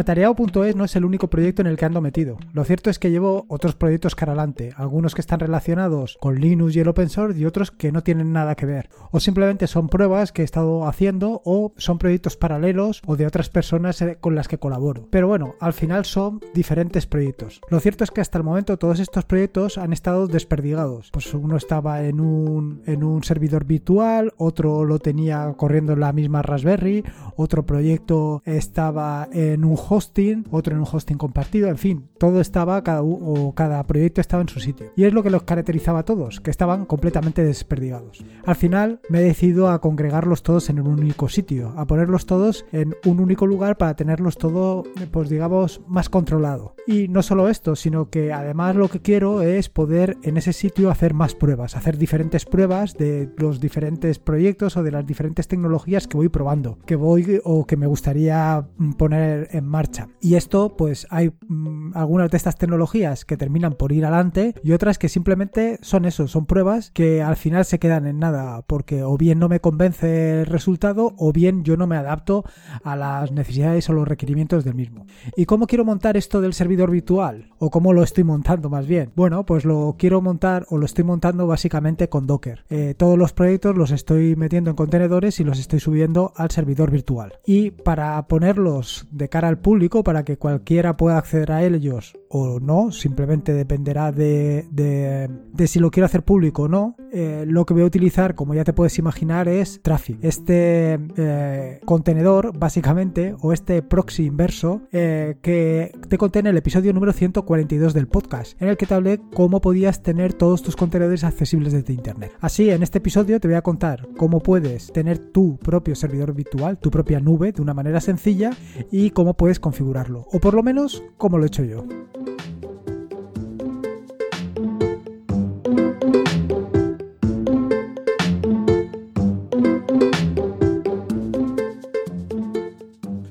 Atareado.es 0.00 0.76
no 0.76 0.86
es 0.86 0.96
el 0.96 1.04
único 1.04 1.28
proyecto 1.28 1.60
en 1.60 1.68
el 1.68 1.76
que 1.76 1.84
ando 1.84 2.00
metido. 2.00 2.38
Lo 2.54 2.64
cierto 2.64 2.88
es 2.88 2.98
que 2.98 3.10
llevo 3.10 3.44
otros 3.48 3.74
proyectos 3.74 4.14
cara 4.14 4.32
adelante, 4.32 4.72
algunos 4.76 5.14
que 5.14 5.20
están 5.20 5.40
relacionados 5.40 6.16
con 6.22 6.40
Linux 6.40 6.74
y 6.74 6.80
el 6.80 6.88
open 6.88 7.10
source 7.10 7.38
y 7.38 7.44
otros 7.44 7.70
que 7.70 7.92
no 7.92 8.02
tienen 8.02 8.32
nada 8.32 8.54
que 8.54 8.64
ver. 8.64 8.88
O 9.10 9.20
simplemente 9.20 9.66
son 9.66 9.90
pruebas 9.90 10.32
que 10.32 10.40
he 10.40 10.44
estado 10.46 10.86
haciendo 10.86 11.42
o 11.44 11.74
son 11.76 11.98
proyectos 11.98 12.38
paralelos 12.38 13.02
o 13.04 13.16
de 13.16 13.26
otras 13.26 13.50
personas 13.50 14.00
eh, 14.00 14.16
con 14.18 14.34
las 14.34 14.48
que 14.48 14.56
colaboro. 14.56 15.06
Pero 15.10 15.28
bueno, 15.28 15.56
al 15.60 15.74
final 15.74 16.06
son 16.06 16.40
diferentes 16.54 17.06
proyectos. 17.06 17.60
Lo 17.68 17.78
cierto 17.78 18.02
es 18.02 18.10
que 18.10 18.22
hasta 18.22 18.38
el 18.38 18.44
momento 18.44 18.78
todos 18.78 19.00
estos 19.00 19.26
proyectos 19.26 19.76
han 19.76 19.92
estado 19.92 20.28
desperdigados. 20.28 21.10
Pues 21.12 21.34
uno 21.34 21.58
estaba 21.58 22.04
en 22.04 22.20
un, 22.20 22.82
en 22.86 23.04
un 23.04 23.22
servidor 23.22 23.66
virtual, 23.66 24.32
otro 24.38 24.86
lo 24.86 24.98
tenía 24.98 25.52
corriendo 25.58 25.92
en 25.92 26.00
la 26.00 26.14
misma 26.14 26.40
Raspberry, 26.40 27.04
otro 27.36 27.66
proyecto 27.66 28.42
estaba 28.46 29.28
en 29.30 29.66
un 29.66 29.76
hosting, 29.90 30.46
otro 30.50 30.74
en 30.74 30.80
un 30.80 30.88
hosting 30.90 31.18
compartido, 31.18 31.68
en 31.68 31.78
fin, 31.78 32.08
todo 32.18 32.40
estaba, 32.40 32.82
cada, 32.84 33.02
o 33.02 33.54
cada 33.54 33.82
proyecto 33.84 34.20
estaba 34.20 34.42
en 34.42 34.48
su 34.48 34.60
sitio. 34.60 34.92
Y 34.96 35.04
es 35.04 35.12
lo 35.12 35.22
que 35.22 35.30
los 35.30 35.42
caracterizaba 35.42 36.00
a 36.00 36.04
todos, 36.04 36.40
que 36.40 36.50
estaban 36.50 36.86
completamente 36.86 37.42
desperdigados. 37.42 38.24
Al 38.44 38.56
final 38.56 39.00
me 39.08 39.20
he 39.20 39.24
decidido 39.24 39.68
a 39.68 39.80
congregarlos 39.80 40.42
todos 40.42 40.70
en 40.70 40.80
un 40.80 40.86
único 40.86 41.28
sitio, 41.28 41.74
a 41.76 41.86
ponerlos 41.86 42.26
todos 42.26 42.64
en 42.72 42.94
un 43.04 43.20
único 43.20 43.46
lugar 43.46 43.76
para 43.76 43.94
tenerlos 43.94 44.38
todo, 44.38 44.84
pues 45.10 45.28
digamos, 45.28 45.80
más 45.88 46.08
controlado. 46.08 46.74
Y 46.86 47.08
no 47.08 47.22
solo 47.22 47.48
esto, 47.48 47.76
sino 47.76 48.10
que 48.10 48.32
además 48.32 48.76
lo 48.76 48.88
que 48.88 49.00
quiero 49.00 49.42
es 49.42 49.68
poder 49.68 50.16
en 50.22 50.36
ese 50.36 50.52
sitio 50.52 50.90
hacer 50.90 51.14
más 51.14 51.34
pruebas, 51.34 51.76
hacer 51.76 51.98
diferentes 51.98 52.44
pruebas 52.44 52.94
de 52.94 53.30
los 53.36 53.60
diferentes 53.60 54.18
proyectos 54.18 54.76
o 54.76 54.82
de 54.82 54.92
las 54.92 55.06
diferentes 55.06 55.48
tecnologías 55.48 56.06
que 56.06 56.16
voy 56.16 56.28
probando, 56.28 56.78
que 56.86 56.96
voy 56.96 57.40
o 57.44 57.66
que 57.66 57.76
me 57.76 57.86
gustaría 57.86 58.66
poner 58.96 59.48
en 59.52 59.66
marcha. 59.70 60.08
Y 60.20 60.34
esto, 60.34 60.76
pues 60.76 61.06
hay 61.10 61.32
mm, 61.48 61.92
algunas 61.94 62.30
de 62.30 62.36
estas 62.36 62.56
tecnologías 62.56 63.24
que 63.24 63.36
terminan 63.36 63.74
por 63.74 63.92
ir 63.92 64.04
adelante 64.04 64.54
y 64.62 64.72
otras 64.72 64.98
que 64.98 65.08
simplemente 65.08 65.78
son 65.80 66.04
eso, 66.04 66.28
son 66.28 66.46
pruebas 66.46 66.90
que 66.90 67.22
al 67.22 67.36
final 67.36 67.64
se 67.64 67.78
quedan 67.78 68.06
en 68.06 68.18
nada, 68.18 68.62
porque 68.66 69.02
o 69.02 69.16
bien 69.16 69.38
no 69.38 69.48
me 69.48 69.60
convence 69.60 70.40
el 70.40 70.46
resultado 70.46 71.14
o 71.16 71.32
bien 71.32 71.64
yo 71.64 71.76
no 71.76 71.86
me 71.86 71.96
adapto 71.96 72.44
a 72.84 72.96
las 72.96 73.32
necesidades 73.32 73.88
o 73.88 73.92
los 73.92 74.06
requerimientos 74.06 74.64
del 74.64 74.74
mismo. 74.74 75.06
¿Y 75.36 75.46
cómo 75.46 75.66
quiero 75.66 75.84
montar 75.84 76.16
esto 76.16 76.40
del 76.40 76.52
servidor 76.52 76.90
virtual? 76.90 77.50
¿O 77.58 77.70
cómo 77.70 77.92
lo 77.92 78.02
estoy 78.02 78.24
montando 78.24 78.68
más 78.68 78.86
bien? 78.86 79.12
Bueno, 79.14 79.46
pues 79.46 79.64
lo 79.64 79.96
quiero 79.98 80.20
montar 80.20 80.66
o 80.70 80.78
lo 80.78 80.86
estoy 80.86 81.04
montando 81.04 81.46
básicamente 81.46 82.08
con 82.08 82.26
Docker. 82.26 82.64
Eh, 82.68 82.94
todos 82.96 83.16
los 83.16 83.32
proyectos 83.32 83.76
los 83.76 83.90
estoy 83.90 84.36
metiendo 84.36 84.70
en 84.70 84.76
contenedores 84.76 85.40
y 85.40 85.44
los 85.44 85.58
estoy 85.58 85.80
subiendo 85.80 86.32
al 86.36 86.50
servidor 86.50 86.90
virtual. 86.90 87.34
Y 87.46 87.70
para 87.70 88.20
ponerlos 88.26 89.06
de 89.10 89.28
cara 89.28 89.48
al 89.48 89.59
público, 89.60 90.02
para 90.02 90.24
que 90.24 90.36
cualquiera 90.36 90.96
pueda 90.96 91.18
acceder 91.18 91.52
a 91.52 91.62
ellos 91.62 92.14
o 92.28 92.60
no, 92.60 92.92
simplemente 92.92 93.52
dependerá 93.52 94.12
de, 94.12 94.66
de, 94.70 95.66
si 95.66 95.80
lo 95.80 95.90
quiero 95.90 96.06
hacer 96.06 96.22
público 96.22 96.62
o 96.62 96.68
no, 96.68 96.96
eh, 97.12 97.44
lo 97.46 97.66
que 97.66 97.74
voy 97.74 97.82
a 97.82 97.86
utilizar, 97.86 98.36
como 98.36 98.54
ya 98.54 98.62
te 98.62 98.72
puedes 98.72 98.98
imaginar, 98.98 99.48
es 99.48 99.80
Traffic. 99.82 100.18
Este 100.22 100.98
eh, 101.16 101.80
contenedor, 101.84 102.56
básicamente, 102.56 103.34
o 103.40 103.52
este 103.52 103.82
proxy 103.82 104.26
inverso, 104.26 104.82
eh, 104.92 105.38
que 105.42 105.92
te 106.08 106.18
contiene 106.18 106.50
el 106.50 106.56
episodio 106.56 106.92
número 106.92 107.12
142 107.12 107.94
del 107.94 108.06
podcast, 108.06 108.60
en 108.62 108.68
el 108.68 108.76
que 108.76 108.86
te 108.86 108.94
hablé 108.94 109.20
cómo 109.34 109.60
podías 109.60 110.02
tener 110.02 110.32
todos 110.32 110.62
tus 110.62 110.76
contenedores 110.76 111.24
accesibles 111.24 111.72
desde 111.72 111.94
Internet. 111.94 112.32
Así, 112.40 112.70
en 112.70 112.84
este 112.84 112.98
episodio 112.98 113.40
te 113.40 113.48
voy 113.48 113.56
a 113.56 113.62
contar 113.62 114.06
cómo 114.16 114.38
puedes 114.38 114.92
tener 114.92 115.18
tu 115.18 115.58
propio 115.58 115.96
servidor 115.96 116.32
virtual, 116.32 116.78
tu 116.78 116.92
propia 116.92 117.18
nube, 117.18 117.50
de 117.50 117.60
una 117.60 117.74
manera 117.74 118.00
sencilla 118.00 118.52
y 118.92 119.10
cómo 119.10 119.34
puedes 119.34 119.49
configurarlo, 119.58 120.26
o 120.30 120.38
por 120.38 120.54
lo 120.54 120.62
menos 120.62 121.02
cómo 121.16 121.38
lo 121.38 121.44
he 121.44 121.48
hecho 121.48 121.64
yo. 121.64 121.84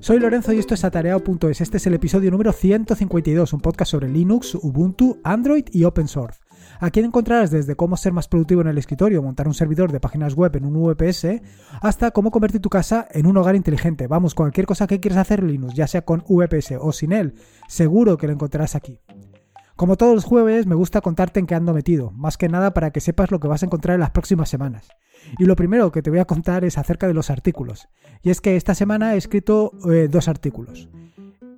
Soy 0.09 0.19
Lorenzo 0.19 0.53
y 0.53 0.57
esto 0.57 0.73
es 0.73 0.83
atareado.es. 0.83 1.61
Este 1.61 1.77
es 1.77 1.85
el 1.85 1.93
episodio 1.93 2.31
número 2.31 2.51
152, 2.51 3.53
un 3.53 3.61
podcast 3.61 3.91
sobre 3.91 4.09
Linux, 4.09 4.55
Ubuntu, 4.55 5.19
Android 5.23 5.65
y 5.71 5.83
Open 5.83 6.07
Source. 6.07 6.39
Aquí 6.81 7.01
encontrarás 7.01 7.51
desde 7.51 7.75
cómo 7.75 7.97
ser 7.97 8.13
más 8.13 8.29
productivo 8.29 8.61
en 8.61 8.67
el 8.67 8.77
escritorio, 8.77 9.21
montar 9.21 9.47
un 9.47 9.53
servidor 9.53 9.91
de 9.91 9.99
páginas 9.99 10.33
web 10.33 10.55
en 10.55 10.63
un 10.63 10.81
VPS, 10.81 11.41
hasta 11.81 12.11
cómo 12.11 12.31
convertir 12.31 12.61
tu 12.61 12.69
casa 12.69 13.05
en 13.11 13.25
un 13.25 13.35
hogar 13.35 13.55
inteligente. 13.55 14.07
Vamos, 14.07 14.33
cualquier 14.33 14.65
cosa 14.65 14.87
que 14.87 15.01
quieras 15.01 15.19
hacer 15.19 15.43
Linux, 15.43 15.73
ya 15.73 15.87
sea 15.87 16.03
con 16.03 16.23
VPS 16.27 16.75
o 16.79 16.93
sin 16.93 17.11
él, 17.11 17.33
seguro 17.67 18.17
que 18.17 18.27
lo 18.27 18.33
encontrarás 18.33 18.75
aquí. 18.75 19.01
Como 19.75 19.97
todos 19.97 20.15
los 20.15 20.23
jueves, 20.23 20.67
me 20.67 20.75
gusta 20.75 21.01
contarte 21.01 21.39
en 21.39 21.47
qué 21.47 21.55
ando 21.55 21.73
metido, 21.73 22.11
más 22.11 22.37
que 22.37 22.49
nada 22.49 22.73
para 22.73 22.91
que 22.91 23.01
sepas 23.01 23.31
lo 23.31 23.39
que 23.39 23.47
vas 23.49 23.63
a 23.63 23.65
encontrar 23.65 23.95
en 23.95 24.01
las 24.01 24.11
próximas 24.11 24.49
semanas. 24.49 24.87
Y 25.37 25.45
lo 25.45 25.57
primero 25.57 25.91
que 25.91 26.01
te 26.01 26.09
voy 26.09 26.19
a 26.19 26.25
contar 26.25 26.63
es 26.63 26.77
acerca 26.77 27.07
de 27.07 27.13
los 27.13 27.29
artículos. 27.29 27.89
Y 28.21 28.29
es 28.29 28.41
que 28.41 28.55
esta 28.55 28.73
semana 28.73 29.13
he 29.13 29.17
escrito 29.17 29.71
eh, 29.89 30.07
dos 30.09 30.27
artículos. 30.27 30.89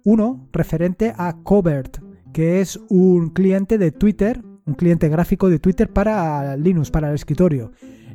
Uno 0.03 0.47
referente 0.51 1.13
a 1.15 1.37
Covert, 1.43 1.99
que 2.33 2.61
es 2.61 2.79
un 2.89 3.29
cliente 3.29 3.77
de 3.77 3.91
Twitter, 3.91 4.41
un 4.71 4.75
cliente 4.75 5.09
gráfico 5.09 5.49
de 5.49 5.59
Twitter 5.59 5.89
para 5.89 6.55
Linux, 6.55 6.91
para 6.91 7.09
el 7.09 7.15
escritorio. 7.15 7.73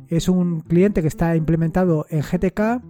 Es 0.09 0.27
un 0.27 0.61
cliente 0.61 1.03
que 1.03 1.07
está 1.07 1.35
implementado 1.35 2.07
en 2.09 2.21
GTK 2.21 2.81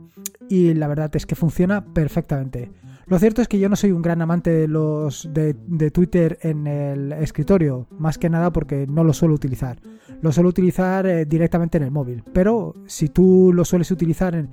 y 0.49 0.73
la 0.73 0.87
verdad 0.87 1.13
es 1.15 1.25
que 1.25 1.35
funciona 1.35 1.83
perfectamente. 1.83 2.71
Lo 3.07 3.19
cierto 3.19 3.41
es 3.41 3.47
que 3.47 3.59
yo 3.59 3.67
no 3.67 3.75
soy 3.75 3.91
un 3.91 4.01
gran 4.01 4.21
amante 4.21 4.51
de 4.51 4.67
los 4.67 5.29
de, 5.33 5.53
Twitter 5.91 6.37
en 6.41 6.65
el 6.67 7.11
escritorio, 7.13 7.87
más 7.97 8.17
que 8.17 8.29
nada 8.29 8.51
porque 8.51 8.85
no 8.87 9.03
lo 9.03 9.13
suelo 9.13 9.35
utilizar. 9.35 9.79
Lo 10.21 10.31
suelo 10.31 10.49
utilizar 10.49 11.05
eh, 11.05 11.25
directamente 11.25 11.77
en 11.77 11.83
el 11.83 11.91
móvil. 11.91 12.23
Pero 12.33 12.73
si 12.85 13.09
tú 13.09 13.51
lo 13.53 13.65
sueles 13.65 13.91
utilizar 13.91 14.35
en, 14.35 14.49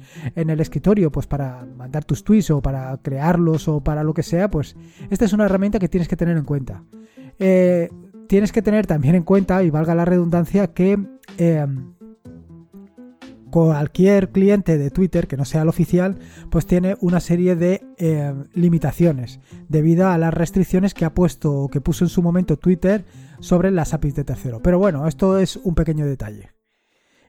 el 0.51 0.61
escritorio, 0.61 1.11
pues 1.11 1.27
para 1.27 1.67
mandar 1.77 2.05
tus 2.05 2.23
tweets 2.23 2.51
o 2.51 2.61
para 2.61 2.97
crearlos 2.99 3.69
o 3.69 3.81
para 3.81 4.05
lo 4.05 4.15
que 4.15 4.23
sea, 4.23 4.49
pues 4.51 4.77
esta 5.11 5.25
es 5.25 5.33
una 5.33 5.47
herramienta 5.47 5.79
que 5.79 5.89
tienes 5.89 6.09
que 6.09 6.17
tener 6.17 6.37
en 6.37 6.45
cuenta. 6.45 6.85
Eh, 7.39 7.89
tienes 8.29 8.53
que 8.53 8.63
tener 8.63 8.87
también 8.87 9.15
en 9.15 9.23
cuenta, 9.23 9.63
y 9.63 9.71
valga 9.71 9.95
la 9.95 10.05
redundancia, 10.05 10.69
que 10.69 10.99
eh, 11.39 11.67
cualquier 13.55 14.31
cliente 14.31 14.79
de 14.79 14.91
Twitter 14.91 15.29
que 15.29 15.37
no 15.37 15.45
sea 15.45 15.63
el 15.63 15.69
oficial, 15.69 16.19
pues 16.51 16.67
tiene 16.67 16.97
una 17.01 17.21
serie 17.21 17.55
de 17.55 17.87
eh, 17.99 18.35
limitaciones 18.53 19.39
debido 19.69 20.09
a 20.09 20.19
las 20.19 20.35
restricciones 20.35 20.93
que 20.93 21.05
ha 21.05 21.15
puesto 21.15 21.53
o 21.53 21.69
que 21.69 21.81
puso 21.81 22.05
en 22.05 22.09
su 22.09 22.21
momento 22.21 22.57
Twitter 22.57 23.05
sobre 23.39 23.71
las 23.71 23.95
APIs 23.95 24.17
de 24.17 24.25
tercero. 24.25 24.61
Pero 24.61 24.81
bueno, 24.81 25.07
esto 25.07 25.39
es 25.39 25.55
un 25.55 25.77
pequeño 25.77 26.05
detalle. 26.05 26.51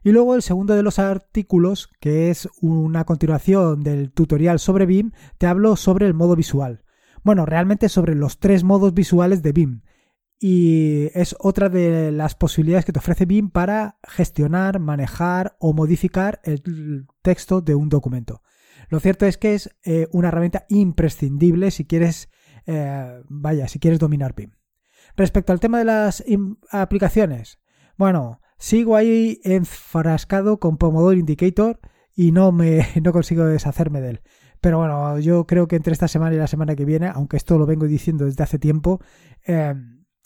Y 0.03 0.13
luego 0.13 0.33
el 0.33 0.41
segundo 0.41 0.73
de 0.73 0.81
los 0.81 0.97
artículos, 0.97 1.89
que 1.99 2.31
es 2.31 2.49
una 2.59 3.05
continuación 3.05 3.83
del 3.83 4.11
tutorial 4.11 4.57
sobre 4.57 4.87
BIM, 4.87 5.11
te 5.37 5.45
hablo 5.45 5.75
sobre 5.75 6.07
el 6.07 6.15
modo 6.15 6.35
visual. 6.35 6.85
Bueno, 7.23 7.45
realmente 7.45 7.87
sobre 7.87 8.15
los 8.15 8.39
tres 8.39 8.63
modos 8.63 8.95
visuales 8.95 9.43
de 9.43 9.51
BIM 9.51 9.81
y 10.39 11.09
es 11.13 11.35
otra 11.39 11.69
de 11.69 12.11
las 12.11 12.35
posibilidades 12.35 12.85
que 12.85 12.91
te 12.91 12.99
ofrece 12.99 13.25
BIM 13.25 13.49
para 13.49 13.97
gestionar, 14.03 14.79
manejar 14.79 15.55
o 15.59 15.73
modificar 15.73 16.41
el 16.43 17.07
texto 17.21 17.61
de 17.61 17.75
un 17.75 17.89
documento. 17.89 18.41
Lo 18.89 18.99
cierto 18.99 19.25
es 19.25 19.37
que 19.37 19.55
es 19.55 19.75
eh, 19.83 20.07
una 20.11 20.27
herramienta 20.27 20.65
imprescindible 20.69 21.71
si 21.71 21.85
quieres, 21.85 22.29
eh, 22.65 23.21
vaya, 23.29 23.67
si 23.67 23.79
quieres 23.79 23.99
dominar 23.99 24.35
BIM. 24.35 24.51
Respecto 25.15 25.53
al 25.53 25.59
tema 25.59 25.79
de 25.79 25.85
las 25.85 26.23
aplicaciones, 26.69 27.59
bueno, 27.97 28.41
sigo 28.57 28.95
ahí 28.95 29.39
enfrascado 29.43 30.59
con 30.59 30.77
Pomodoro 30.77 31.17
Indicator 31.17 31.79
y 32.13 32.31
no 32.31 32.51
me 32.51 32.85
no 33.03 33.13
consigo 33.13 33.45
deshacerme 33.45 34.01
de 34.01 34.09
él. 34.09 34.21
Pero 34.61 34.79
bueno, 34.79 35.19
yo 35.19 35.45
creo 35.45 35.67
que 35.67 35.75
entre 35.75 35.93
esta 35.93 36.07
semana 36.07 36.35
y 36.35 36.39
la 36.39 36.47
semana 36.47 36.75
que 36.75 36.85
viene, 36.85 37.07
aunque 37.07 37.37
esto 37.37 37.57
lo 37.57 37.65
vengo 37.65 37.85
diciendo 37.85 38.25
desde 38.25 38.43
hace 38.43 38.57
tiempo, 38.57 38.99
eh, 39.45 39.75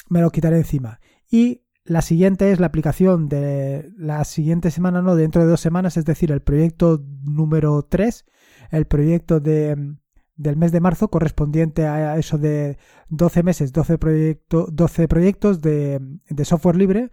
me 0.10 0.22
lo 0.22 0.32
quitaré 0.32 0.58
encima. 0.58 1.00
Y 1.30 1.64
la 1.86 2.02
siguiente 2.02 2.52
es 2.52 2.60
la 2.60 2.68
aplicación 2.68 3.30
de 3.30 3.92
la 3.98 4.24
siguiente 4.24 4.72
semana, 4.72 5.02
no, 5.02 5.16
dentro 5.16 5.42
de 5.42 5.48
dos 5.48 5.62
semanas, 5.62 5.98
es 5.98 6.06
decir, 6.06 6.32
el 6.32 6.42
proyecto 6.42 7.04
número 7.24 7.82
3, 7.84 8.26
el 8.72 8.86
proyecto 8.86 9.40
de, 9.40 9.96
del 10.36 10.56
mes 10.56 10.72
de 10.72 10.82
marzo 10.82 11.10
correspondiente 11.10 11.88
a 11.88 12.18
eso 12.18 12.38
de 12.38 12.78
12 13.10 13.44
meses, 13.44 13.74
12, 13.74 13.98
proyecto, 13.98 14.68
12 14.72 15.08
proyectos 15.08 15.62
de, 15.62 16.00
de, 16.30 16.46
software 16.46 16.76
libre. 16.76 17.10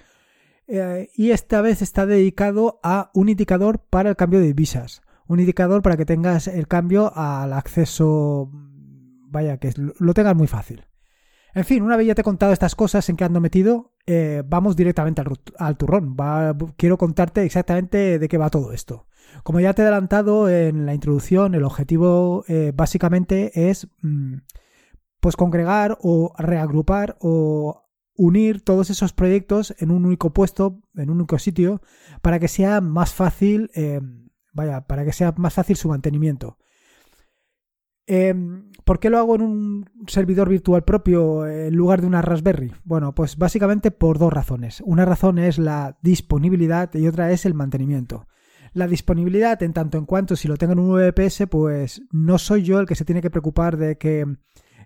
Eh, 0.69 1.09
y 1.15 1.31
esta 1.31 1.61
vez 1.61 1.81
está 1.81 2.07
dedicado 2.07 2.81
a 2.83 3.11
un 3.15 3.29
indicador 3.29 3.79
para 3.79 4.11
el 4.11 4.17
cambio 4.17 4.41
de 4.41 4.47
divisas. 4.47 5.01
Un 5.27 5.41
indicador 5.41 5.83
para 5.83 5.97
que 5.97 6.05
tengas 6.05 6.49
el 6.49 6.69
cambio 6.69 7.13
al 7.17 7.53
acceso, 7.53 8.51
vaya, 9.29 9.57
que 9.57 9.73
lo 9.77 10.15
tengas 10.15 10.37
muy 10.37 10.47
fácil. 10.47 10.85
En 11.57 11.65
fin, 11.65 11.83
una 11.83 11.97
vez 11.97 12.07
ya 12.07 12.15
te 12.15 12.21
he 12.21 12.23
contado 12.23 12.53
estas 12.53 12.75
cosas 12.75 13.09
en 13.09 13.17
que 13.17 13.25
ando 13.25 13.41
metido, 13.41 13.95
eh, 14.05 14.43
vamos 14.45 14.77
directamente 14.77 15.23
al, 15.57 15.79
turrón. 15.79 16.15
quiero 16.77 16.99
contarte 16.99 17.45
exactamente 17.45 18.19
de 18.19 18.29
qué 18.29 18.37
va 18.37 18.51
todo 18.51 18.73
esto. 18.73 19.07
Como 19.43 19.61
ya 19.61 19.73
te 19.73 19.81
he 19.81 19.87
adelantado 19.87 20.51
en 20.51 20.85
la 20.85 20.93
introducción, 20.93 21.55
el 21.55 21.65
objetivo 21.65 22.45
eh, 22.47 22.73
básicamente 22.75 23.71
es 23.71 23.89
mm, 24.03 24.35
pues 25.19 25.35
congregar 25.35 25.97
o 26.03 26.35
reagrupar 26.37 27.17
o 27.21 27.87
unir 28.17 28.63
todos 28.63 28.91
esos 28.91 29.15
proyectos 29.15 29.75
en 29.79 29.91
un 29.93 30.05
único 30.05 30.35
puesto, 30.35 30.83
en 30.95 31.09
un 31.09 31.17
único 31.21 31.39
sitio, 31.39 31.81
para 32.21 32.39
que 32.39 32.49
sea 32.49 32.83
más 32.83 33.15
fácil, 33.15 33.71
eh, 33.75 34.03
vaya, 34.53 34.83
para 34.83 35.07
que 35.07 35.15
sea 35.15 35.33
más 35.39 35.55
fácil 35.55 35.77
su 35.77 35.89
mantenimiento. 35.89 36.59
Em, 38.07 38.71
¿Por 38.87 39.01
qué 39.01 39.11
lo 39.11 39.19
hago 39.19 39.35
en 39.35 39.43
un 39.43 39.91
servidor 40.07 40.49
virtual 40.49 40.85
propio 40.85 41.45
en 41.45 41.75
lugar 41.75 42.01
de 42.01 42.07
una 42.07 42.23
Raspberry? 42.23 42.73
Bueno, 42.85 43.17
pues 43.17 43.37
básicamente 43.37 43.91
por 43.91 44.17
dos 44.17 44.33
razones. 44.33 44.81
Una 44.87 45.05
razón 45.05 45.41
es 45.41 45.59
la 45.59 45.99
disponibilidad 46.03 46.95
y 46.95 47.09
otra 47.09 47.33
es 47.33 47.47
el 47.47 47.55
mantenimiento. 47.55 48.29
La 48.75 48.87
disponibilidad, 48.87 49.61
en 49.65 49.73
tanto 49.73 49.99
en 49.99 50.07
cuanto 50.07 50.37
si 50.37 50.47
lo 50.47 50.57
tengo 50.57 50.75
en 50.75 50.79
un 50.79 50.95
VPS, 50.95 51.49
pues 51.51 52.03
no 52.13 52.39
soy 52.39 52.63
yo 52.63 52.79
el 52.79 52.87
que 52.87 52.95
se 52.95 53.05
tiene 53.05 53.23
que 53.23 53.31
preocupar 53.31 53.77
de 53.77 53.99
que 53.99 54.25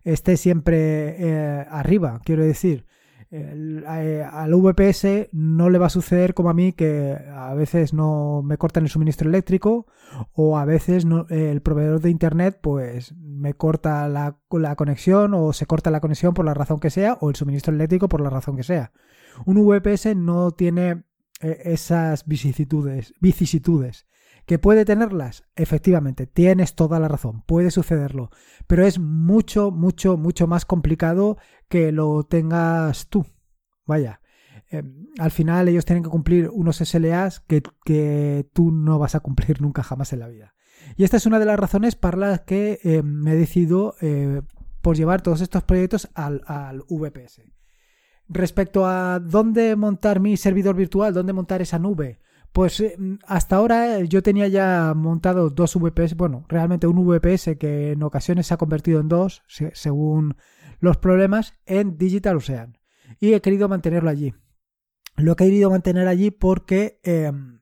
esté 0.02 0.38
siempre 0.38 1.16
eh, 1.18 1.66
arriba, 1.68 2.22
quiero 2.24 2.42
decir. 2.42 2.86
Eh, 3.32 4.24
al 4.28 4.54
VPS 4.54 5.28
no 5.30 5.70
le 5.70 5.78
va 5.78 5.86
a 5.86 5.90
suceder 5.90 6.34
como 6.34 6.50
a 6.50 6.54
mí 6.54 6.72
que 6.72 7.16
a 7.32 7.54
veces 7.54 7.94
no 7.94 8.42
me 8.42 8.58
cortan 8.58 8.82
el 8.82 8.90
suministro 8.90 9.28
eléctrico 9.28 9.86
o 10.32 10.58
a 10.58 10.64
veces 10.64 11.06
el 11.28 11.62
proveedor 11.62 12.00
de 12.00 12.10
internet 12.10 12.58
pues 12.60 13.14
me 13.14 13.54
corta 13.54 14.08
la, 14.08 14.36
la, 14.50 14.74
conexión 14.74 15.34
o 15.34 15.52
se 15.52 15.66
corta 15.66 15.92
la 15.92 16.00
conexión 16.00 16.34
por 16.34 16.44
la 16.44 16.54
razón 16.54 16.80
que 16.80 16.90
sea 16.90 17.18
o 17.20 17.30
el 17.30 17.36
suministro 17.36 17.72
eléctrico 17.72 18.08
por 18.08 18.20
la 18.20 18.30
razón 18.30 18.56
que 18.56 18.64
sea. 18.64 18.90
Un 19.46 19.64
VPS 19.64 20.16
no 20.16 20.50
tiene 20.50 21.04
eh, 21.40 21.62
esas 21.66 22.26
vicisitudes, 22.26 23.14
vicisitudes. 23.20 24.06
¿Que 24.50 24.58
puede 24.58 24.84
tenerlas? 24.84 25.44
Efectivamente, 25.54 26.26
tienes 26.26 26.74
toda 26.74 26.98
la 26.98 27.06
razón, 27.06 27.42
puede 27.42 27.70
sucederlo, 27.70 28.30
pero 28.66 28.84
es 28.84 28.98
mucho, 28.98 29.70
mucho, 29.70 30.16
mucho 30.16 30.48
más 30.48 30.64
complicado 30.64 31.38
que 31.68 31.92
lo 31.92 32.24
tengas 32.24 33.06
tú. 33.06 33.24
Vaya, 33.86 34.20
em, 34.68 35.06
al 35.20 35.30
final 35.30 35.68
ellos 35.68 35.84
tienen 35.84 36.02
que 36.02 36.10
cumplir 36.10 36.50
unos 36.52 36.78
SLAs 36.78 37.38
que, 37.38 37.62
que, 37.84 38.50
tú 38.52 38.72
no 38.72 38.98
vas 38.98 39.14
a 39.14 39.20
cumplir 39.20 39.60
nunca 39.62 39.84
jamás 39.84 40.12
en 40.12 40.18
la 40.18 40.26
vida. 40.26 40.56
Y 40.96 41.04
esta 41.04 41.18
es 41.18 41.26
una 41.26 41.38
de 41.38 41.46
las 41.46 41.60
razones 41.60 41.94
para 41.94 42.16
las 42.18 42.40
que 42.40 42.80
em, 42.82 43.06
me 43.06 43.34
he 43.34 43.36
decidido 43.36 43.94
eh, 44.00 44.42
por 44.82 44.96
llevar 44.96 45.22
todos 45.22 45.42
estos 45.42 45.62
proyectos 45.62 46.10
al, 46.14 46.42
al 46.46 46.82
VPS. 46.88 47.42
Respecto 48.28 48.84
a 48.84 49.20
dónde 49.20 49.76
montar 49.76 50.18
mi 50.18 50.36
servidor 50.36 50.74
virtual, 50.74 51.14
dónde 51.14 51.34
montar 51.34 51.62
esa 51.62 51.78
nube, 51.78 52.18
pues 52.52 52.80
eh, 52.80 52.96
hasta 53.26 53.56
ahora 53.56 54.00
yo 54.00 54.22
tenía 54.22 54.48
ya 54.48 54.92
montado 54.94 55.50
dos 55.50 55.76
VPS, 55.76 56.16
bueno, 56.16 56.44
realmente 56.48 56.86
un 56.86 57.04
VPS 57.06 57.56
que 57.58 57.92
en 57.92 58.02
ocasiones 58.02 58.46
se 58.46 58.54
ha 58.54 58.58
convertido 58.58 59.00
en 59.00 59.08
dos, 59.08 59.42
según 59.72 60.36
los 60.80 60.96
problemas, 60.96 61.54
en 61.66 61.96
Digital 61.96 62.36
Ocean. 62.36 62.78
Y 63.20 63.34
he 63.34 63.40
querido 63.40 63.68
mantenerlo 63.68 64.10
allí. 64.10 64.34
Lo 65.16 65.32
he 65.32 65.36
querido 65.36 65.70
mantener 65.70 66.08
allí 66.08 66.30
porque 66.30 67.00
em, 67.02 67.60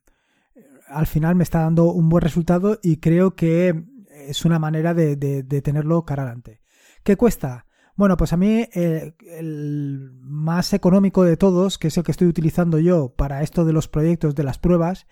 al 0.86 1.06
final 1.06 1.34
me 1.34 1.42
está 1.42 1.60
dando 1.60 1.86
un 1.86 2.08
buen 2.08 2.22
resultado 2.22 2.78
y 2.82 2.98
creo 2.98 3.34
que 3.34 3.84
es 4.10 4.44
una 4.44 4.58
manera 4.58 4.94
de, 4.94 5.16
de 5.16 5.62
tenerlo 5.62 6.04
cara 6.04 6.22
adelante. 6.22 6.60
¿Qué 7.02 7.16
cuesta? 7.16 7.66
Bueno, 7.98 8.16
pues 8.16 8.32
a 8.32 8.36
mí 8.36 8.64
eh, 8.74 9.12
el 9.26 10.12
más 10.22 10.72
económico 10.72 11.24
de 11.24 11.36
todos, 11.36 11.78
que 11.78 11.88
es 11.88 11.96
el 11.96 12.04
que 12.04 12.12
estoy 12.12 12.28
utilizando 12.28 12.78
yo 12.78 13.08
para 13.08 13.42
esto 13.42 13.64
de 13.64 13.72
los 13.72 13.88
proyectos 13.88 14.36
de 14.36 14.44
las 14.44 14.56
pruebas, 14.56 15.08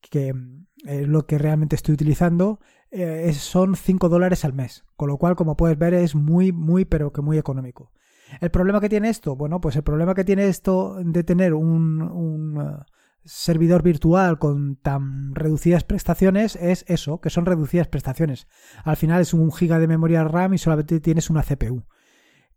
que 0.00 0.32
mm, 0.32 0.66
es 0.86 1.06
lo 1.06 1.26
que 1.26 1.36
realmente 1.36 1.76
estoy 1.76 1.92
utilizando, 1.92 2.58
eh, 2.90 3.30
son 3.34 3.76
5 3.76 4.08
dólares 4.08 4.46
al 4.46 4.54
mes. 4.54 4.86
Con 4.96 5.10
lo 5.10 5.18
cual, 5.18 5.36
como 5.36 5.54
puedes 5.54 5.76
ver, 5.76 5.92
es 5.92 6.14
muy, 6.14 6.50
muy, 6.50 6.86
pero 6.86 7.12
que 7.12 7.20
muy 7.20 7.36
económico. 7.36 7.92
¿El 8.40 8.50
problema 8.50 8.80
que 8.80 8.88
tiene 8.88 9.10
esto? 9.10 9.36
Bueno, 9.36 9.60
pues 9.60 9.76
el 9.76 9.82
problema 9.82 10.14
que 10.14 10.24
tiene 10.24 10.46
esto 10.48 10.96
de 11.04 11.22
tener 11.22 11.52
un, 11.52 12.00
un 12.00 12.56
uh, 12.56 12.84
servidor 13.22 13.82
virtual 13.82 14.38
con 14.38 14.76
tan 14.76 15.34
reducidas 15.34 15.84
prestaciones 15.84 16.56
es 16.56 16.86
eso, 16.88 17.20
que 17.20 17.28
son 17.28 17.44
reducidas 17.44 17.88
prestaciones. 17.88 18.46
Al 18.82 18.96
final 18.96 19.20
es 19.20 19.34
un 19.34 19.52
giga 19.52 19.78
de 19.78 19.88
memoria 19.88 20.24
RAM 20.24 20.54
y 20.54 20.58
solamente 20.58 21.00
tienes 21.00 21.28
una 21.28 21.42
CPU 21.42 21.84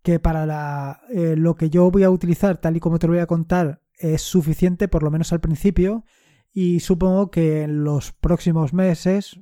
que 0.03 0.19
para 0.19 0.45
la, 0.45 1.01
eh, 1.09 1.35
lo 1.37 1.55
que 1.55 1.69
yo 1.69 1.89
voy 1.89 2.03
a 2.03 2.09
utilizar, 2.09 2.57
tal 2.57 2.75
y 2.75 2.79
como 2.79 2.99
te 2.99 3.07
lo 3.07 3.13
voy 3.13 3.21
a 3.21 3.25
contar, 3.25 3.81
es 3.97 4.21
suficiente, 4.21 4.87
por 4.89 5.01
lo 5.01 5.09
menos 5.09 5.31
al 5.31 5.39
principio, 5.39 6.03
y 6.51 6.81
supongo 6.81 7.31
que 7.31 7.63
en 7.63 7.83
los 7.83 8.11
próximos 8.11 8.73
meses, 8.73 9.39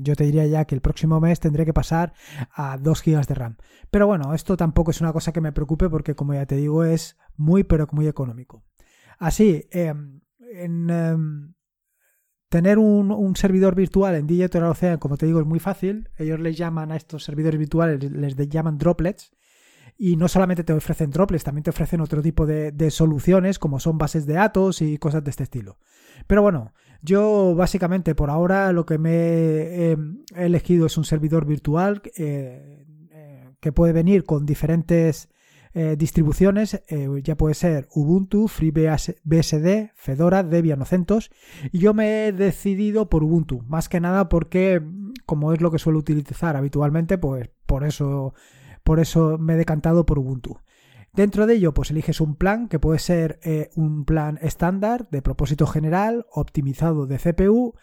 yo 0.00 0.16
te 0.16 0.24
diría 0.24 0.46
ya 0.46 0.64
que 0.64 0.74
el 0.74 0.80
próximo 0.80 1.20
mes 1.20 1.40
tendré 1.40 1.64
que 1.64 1.74
pasar 1.74 2.14
a 2.50 2.78
2 2.78 3.02
GB 3.04 3.26
de 3.26 3.34
RAM. 3.34 3.56
Pero 3.90 4.06
bueno, 4.06 4.34
esto 4.34 4.56
tampoco 4.56 4.90
es 4.90 5.00
una 5.00 5.12
cosa 5.12 5.32
que 5.32 5.42
me 5.42 5.52
preocupe 5.52 5.88
porque, 5.88 6.14
como 6.14 6.34
ya 6.34 6.46
te 6.46 6.56
digo, 6.56 6.84
es 6.84 7.16
muy, 7.36 7.62
pero 7.62 7.86
muy 7.92 8.08
económico. 8.08 8.64
Así, 9.18 9.68
em, 9.70 10.22
en, 10.38 10.90
em, 10.90 11.54
tener 12.48 12.78
un, 12.78 13.12
un, 13.12 13.36
servidor 13.36 13.74
virtual 13.74 14.14
en 14.14 14.26
Digital 14.26 14.64
Ocean, 14.64 14.98
como 14.98 15.16
te 15.18 15.26
digo, 15.26 15.40
es 15.40 15.46
muy 15.46 15.60
fácil. 15.60 16.08
Ellos 16.16 16.40
les 16.40 16.56
llaman 16.56 16.92
a 16.92 16.96
estos 16.96 17.24
servidores 17.24 17.58
virtuales, 17.58 18.02
les 18.10 18.48
llaman 18.48 18.78
droplets 18.78 19.32
y 20.00 20.14
no 20.16 20.28
solamente 20.28 20.62
te 20.62 20.72
ofrecen 20.72 21.10
droplets, 21.10 21.42
también 21.42 21.64
te 21.64 21.70
ofrecen 21.70 22.00
otro 22.00 22.22
tipo 22.22 22.46
de, 22.46 22.90
soluciones 22.90 23.58
como 23.58 23.80
son 23.80 23.98
bases 23.98 24.26
de 24.26 24.34
datos 24.34 24.80
y 24.80 24.96
cosas 24.96 25.24
de 25.24 25.30
este 25.30 25.42
estilo. 25.42 25.78
Pero 26.28 26.40
bueno, 26.40 26.72
yo 27.02 27.54
básicamente 27.56 28.14
por 28.14 28.30
ahora 28.30 28.72
lo 28.72 28.86
que 28.86 28.96
me 28.96 29.10
he, 29.10 29.96
elegido 30.36 30.86
es 30.86 30.96
un 30.96 31.04
servidor 31.04 31.46
virtual 31.46 32.00
eh, 32.16 32.86
eh, 33.10 33.50
que 33.60 33.72
puede 33.72 33.92
venir 33.92 34.24
con 34.24 34.46
diferentes 34.46 35.28
eh, 35.74 35.96
distribuciones, 35.98 36.82
ya 37.22 37.36
puede 37.36 37.54
ser 37.54 37.88
Ubuntu, 37.92 38.48
FreeBSD, 38.48 39.90
Fedora, 39.94 40.42
Debian 40.42 40.80
o 40.80 40.84
CentOS, 40.84 41.30
y 41.72 41.78
yo 41.78 41.92
me 41.92 42.26
he 42.26 42.32
decidido 42.32 43.08
por 43.08 43.22
Ubuntu, 43.22 43.62
más 43.66 43.88
que 43.88 44.00
nada 44.00 44.28
porque 44.28 44.80
como 45.26 45.52
es 45.52 45.60
lo 45.60 45.70
que 45.70 45.78
suelo 45.78 45.98
utilizar 45.98 46.56
habitualmente, 46.56 47.18
pues 47.18 47.50
por 47.66 47.84
eso 47.84 48.32
por 48.88 49.00
eso 49.00 49.36
me 49.36 49.52
he 49.52 49.56
decantado 49.58 50.06
por 50.06 50.18
Ubuntu. 50.18 50.60
Dentro 51.12 51.46
de 51.46 51.56
ello, 51.56 51.74
pues 51.74 51.90
eliges 51.90 52.22
un 52.22 52.36
plan 52.36 52.68
que 52.68 52.78
puede 52.78 52.98
ser 52.98 53.38
eh, 53.42 53.68
un 53.76 54.06
plan 54.06 54.38
estándar 54.40 55.10
de 55.10 55.20
propósito 55.20 55.66
general, 55.66 56.24
optimizado 56.32 57.06
de 57.06 57.18
CPU, 57.18 57.74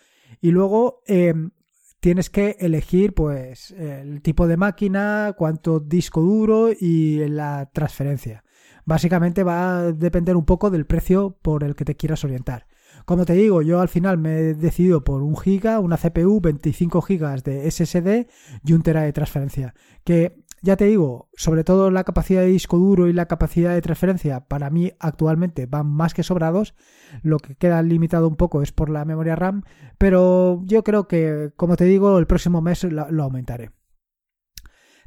y 0.41 0.49
luego 0.49 1.03
em, 1.05 1.51
tienes 1.99 2.31
que 2.31 2.57
elegir 2.59 3.13
pues 3.13 3.69
el 3.69 4.23
tipo 4.23 4.47
de 4.47 4.57
máquina, 4.57 5.35
cuánto 5.37 5.79
disco 5.79 6.21
duro 6.21 6.71
y 6.71 7.27
la 7.27 7.69
transferencia. 7.71 8.43
Básicamente 8.83 9.43
va 9.43 9.77
a 9.77 9.91
depender 9.91 10.35
un 10.35 10.45
poco 10.45 10.71
del 10.71 10.87
precio 10.87 11.37
por 11.39 11.63
el 11.63 11.75
que 11.75 11.85
te 11.85 11.95
quieras 11.95 12.23
orientar. 12.23 12.65
Como 13.05 13.25
te 13.25 13.33
digo, 13.33 13.61
yo 13.61 13.81
al 13.81 13.89
final 13.89 14.17
me 14.17 14.39
he 14.39 14.53
decidido 14.55 15.03
por 15.03 15.21
un 15.21 15.37
giga, 15.37 15.79
una 15.79 15.97
CPU, 15.97 16.41
25 16.41 17.01
gigas 17.03 17.43
de 17.43 17.69
SSD 17.69 18.27
y 18.63 18.73
un 18.73 18.81
tera 18.81 19.03
de 19.03 19.13
transferencia. 19.13 19.75
Que 20.03 20.43
ya 20.65 20.75
te 20.75 20.85
digo, 20.85 21.29
sobre 21.35 21.63
todo 21.63 21.91
la 21.91 22.03
capacidad 22.03 22.41
de 22.41 22.47
disco 22.47 22.77
duro 22.77 23.07
y 23.07 23.13
la 23.13 23.27
capacidad 23.27 23.73
de 23.73 23.81
transferencia 23.81 24.47
para 24.47 24.71
mí 24.71 24.91
actualmente 24.99 25.67
van 25.67 25.85
más 25.85 26.15
que 26.15 26.23
sobrados. 26.23 26.73
Lo 27.21 27.37
que 27.37 27.55
queda 27.55 27.83
limitado 27.83 28.27
un 28.27 28.35
poco 28.35 28.63
es 28.63 28.71
por 28.71 28.89
la 28.89 29.05
memoria 29.05 29.35
RAM, 29.35 29.61
pero 29.99 30.63
yo 30.65 30.83
creo 30.83 31.07
que, 31.07 31.51
como 31.55 31.77
te 31.77 31.85
digo, 31.85 32.17
el 32.17 32.25
próximo 32.25 32.61
mes 32.61 32.83
lo, 32.83 33.23
aumentaré. 33.23 33.71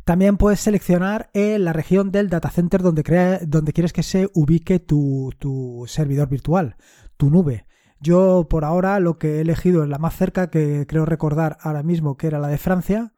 También 0.04 0.36
puedes 0.36 0.60
seleccionar 0.60 1.28
la 1.34 1.72
región 1.72 2.12
del 2.12 2.30
data 2.30 2.50
center 2.50 2.80
donde, 2.80 3.40
donde 3.46 3.72
quieres 3.72 3.92
que 3.92 4.04
se 4.04 4.30
ubique 4.34 4.78
tu 4.78 5.84
servidor 5.88 6.28
virtual, 6.28 6.76
tu 7.16 7.30
nube. 7.30 7.66
Yo 8.00 8.46
por 8.48 8.64
ahora 8.64 9.00
lo 9.00 9.18
que 9.18 9.36
he 9.36 9.40
elegido 9.40 9.82
es 9.82 9.88
la 9.88 9.98
más 9.98 10.16
cerca 10.16 10.50
que 10.50 10.86
creo 10.86 11.04
recordar 11.04 11.58
ahora 11.60 11.82
mismo 11.82 12.16
que 12.16 12.28
era 12.28 12.38
la 12.38 12.46
de 12.46 12.58
Francia 12.58 13.12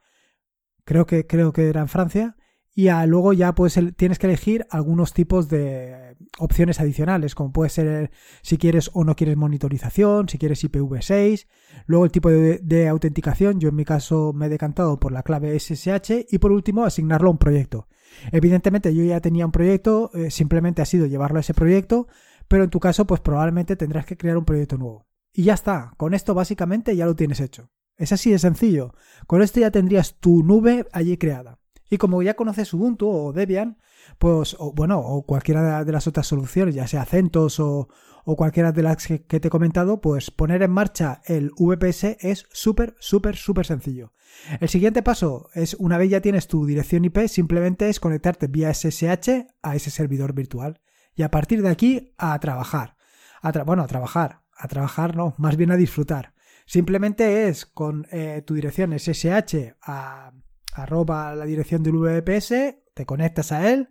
creo 0.90 1.06
que, 1.06 1.24
creo 1.24 1.52
que 1.52 1.68
era 1.68 1.82
en 1.82 1.86
Francia, 1.86 2.36
y 2.74 2.88
luego 3.06 3.32
ya 3.32 3.54
puedes, 3.54 3.78
tienes 3.94 4.18
que 4.18 4.26
elegir 4.26 4.66
algunos 4.70 5.12
tipos 5.12 5.48
de 5.48 6.16
opciones 6.40 6.80
adicionales, 6.80 7.36
como 7.36 7.52
puede 7.52 7.70
ser 7.70 8.10
si 8.42 8.58
quieres 8.58 8.90
o 8.92 9.04
no 9.04 9.14
quieres 9.14 9.36
monitorización, 9.36 10.28
si 10.28 10.36
quieres 10.36 10.64
IPv6, 10.64 11.46
luego 11.86 12.06
el 12.06 12.10
tipo 12.10 12.28
de, 12.28 12.88
autenticación, 12.88 13.60
yo 13.60 13.68
en 13.68 13.76
mi 13.76 13.84
caso 13.84 14.32
me 14.32 14.46
he 14.46 14.48
decantado 14.48 14.98
por 14.98 15.12
la 15.12 15.22
clave 15.22 15.56
SSH 15.56 16.26
y 16.28 16.38
por 16.38 16.50
último 16.50 16.84
asignarlo 16.84 17.28
a 17.28 17.32
un 17.32 17.38
proyecto. 17.38 17.86
Evidentemente 18.32 18.92
yo 18.92 19.04
ya 19.04 19.20
tenía 19.20 19.46
un 19.46 19.52
proyecto, 19.52 20.10
eh, 20.14 20.32
simplemente 20.32 20.82
ha 20.82 20.86
sido 20.86 21.06
llevarlo 21.06 21.36
a 21.36 21.42
ese 21.42 21.54
proyecto, 21.54 22.08
pero 22.48 22.64
en 22.64 22.70
tu 22.70 22.80
caso 22.80 23.06
pues 23.06 23.20
probablemente 23.20 23.76
tendrás 23.76 24.06
que 24.06 24.16
crear 24.16 24.36
un 24.36 24.44
proyecto 24.44 24.76
nuevo. 24.76 25.06
Y 25.32 25.44
ya 25.44 25.54
está, 25.54 25.92
con 25.96 26.14
esto 26.14 26.34
básicamente 26.34 26.96
ya 26.96 27.06
lo 27.06 27.14
tienes 27.14 27.38
hecho. 27.38 27.70
Es 28.00 28.12
así 28.12 28.30
de 28.30 28.38
sencillo. 28.38 28.94
Con 29.26 29.42
esto 29.42 29.60
ya 29.60 29.70
tendrías 29.70 30.18
tu 30.20 30.42
nube 30.42 30.86
allí 30.90 31.18
creada. 31.18 31.58
Y 31.90 31.98
como 31.98 32.22
ya 32.22 32.34
conoces 32.34 32.72
Ubuntu 32.72 33.10
o 33.10 33.32
Debian, 33.34 33.76
pues, 34.18 34.56
o, 34.58 34.72
bueno, 34.72 35.00
o 35.00 35.26
cualquiera 35.26 35.84
de 35.84 35.92
las 35.92 36.06
otras 36.06 36.26
soluciones, 36.26 36.74
ya 36.74 36.86
sea 36.86 37.04
CentOS 37.04 37.60
o, 37.60 37.88
o 38.24 38.36
cualquiera 38.36 38.72
de 38.72 38.82
las 38.82 39.06
que, 39.06 39.18
te 39.18 39.48
he 39.48 39.50
comentado, 39.50 40.00
pues 40.00 40.30
poner 40.30 40.62
en 40.62 40.70
marcha 40.70 41.20
el 41.26 41.50
VPS 41.58 42.16
es 42.20 42.46
súper, 42.50 42.96
súper, 43.00 43.36
súper 43.36 43.66
sencillo. 43.66 44.14
El 44.60 44.70
siguiente 44.70 45.02
paso 45.02 45.50
es, 45.52 45.74
una 45.74 45.98
vez 45.98 46.08
ya 46.08 46.22
tienes 46.22 46.46
tu 46.48 46.64
dirección 46.64 47.04
IP, 47.04 47.28
simplemente 47.28 47.90
es 47.90 48.00
conectarte 48.00 48.46
vía 48.46 48.72
SSH 48.72 49.46
a 49.60 49.76
ese 49.76 49.90
servidor 49.90 50.32
virtual. 50.32 50.80
Y 51.14 51.22
a 51.22 51.30
partir 51.30 51.60
de 51.60 51.68
aquí, 51.68 52.14
a 52.16 52.38
trabajar. 52.38 52.96
A 53.42 53.50
bueno, 53.64 53.82
a 53.82 53.86
trabajar. 53.86 54.40
A 54.56 54.68
trabajar 54.68 55.16
no, 55.16 55.34
más 55.36 55.56
bien 55.56 55.70
a 55.70 55.76
disfrutar. 55.76 56.32
Simplemente 56.70 57.48
es 57.48 57.66
con 57.66 58.06
eh, 58.12 58.44
tu 58.46 58.54
dirección 58.54 58.96
SSH 58.96 59.74
a 59.82 60.30
arroba 60.72 61.34
la 61.34 61.44
dirección 61.44 61.82
del 61.82 61.96
VPS, 61.96 62.76
te 62.94 63.04
conectas 63.06 63.50
a 63.50 63.72
él, 63.72 63.88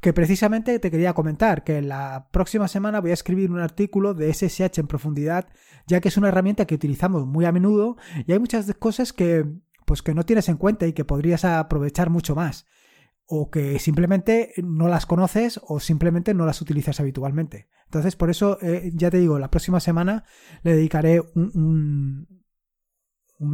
que 0.00 0.12
precisamente 0.12 0.78
te 0.78 0.92
quería 0.92 1.14
comentar 1.14 1.64
que 1.64 1.82
la 1.82 2.28
próxima 2.30 2.68
semana 2.68 3.00
voy 3.00 3.10
a 3.10 3.14
escribir 3.14 3.50
un 3.50 3.58
artículo 3.58 4.14
de 4.14 4.32
SSH 4.32 4.78
en 4.78 4.86
profundidad, 4.86 5.48
ya 5.88 6.00
que 6.00 6.06
es 6.06 6.16
una 6.16 6.28
herramienta 6.28 6.64
que 6.64 6.76
utilizamos 6.76 7.26
muy 7.26 7.44
a 7.44 7.50
menudo 7.50 7.96
y 8.24 8.30
hay 8.30 8.38
muchas 8.38 8.72
cosas 8.78 9.12
que 9.12 9.44
pues 9.84 10.00
que 10.02 10.14
no 10.14 10.24
tienes 10.24 10.48
en 10.48 10.58
cuenta 10.58 10.86
y 10.86 10.92
que 10.92 11.04
podrías 11.04 11.44
aprovechar 11.44 12.08
mucho 12.08 12.36
más 12.36 12.66
o 13.26 13.50
que 13.50 13.78
simplemente 13.78 14.52
no 14.62 14.88
las 14.88 15.06
conoces 15.06 15.60
o 15.66 15.80
simplemente 15.80 16.32
no 16.34 16.46
las 16.46 16.60
utilizas 16.60 17.00
habitualmente. 17.00 17.68
Entonces, 17.86 18.16
por 18.16 18.30
eso, 18.30 18.58
eh, 18.62 18.92
ya 18.94 19.10
te 19.10 19.18
digo, 19.18 19.38
la 19.38 19.50
próxima 19.50 19.80
semana 19.80 20.24
le 20.62 20.74
dedicaré 20.74 21.20
un, 21.20 22.28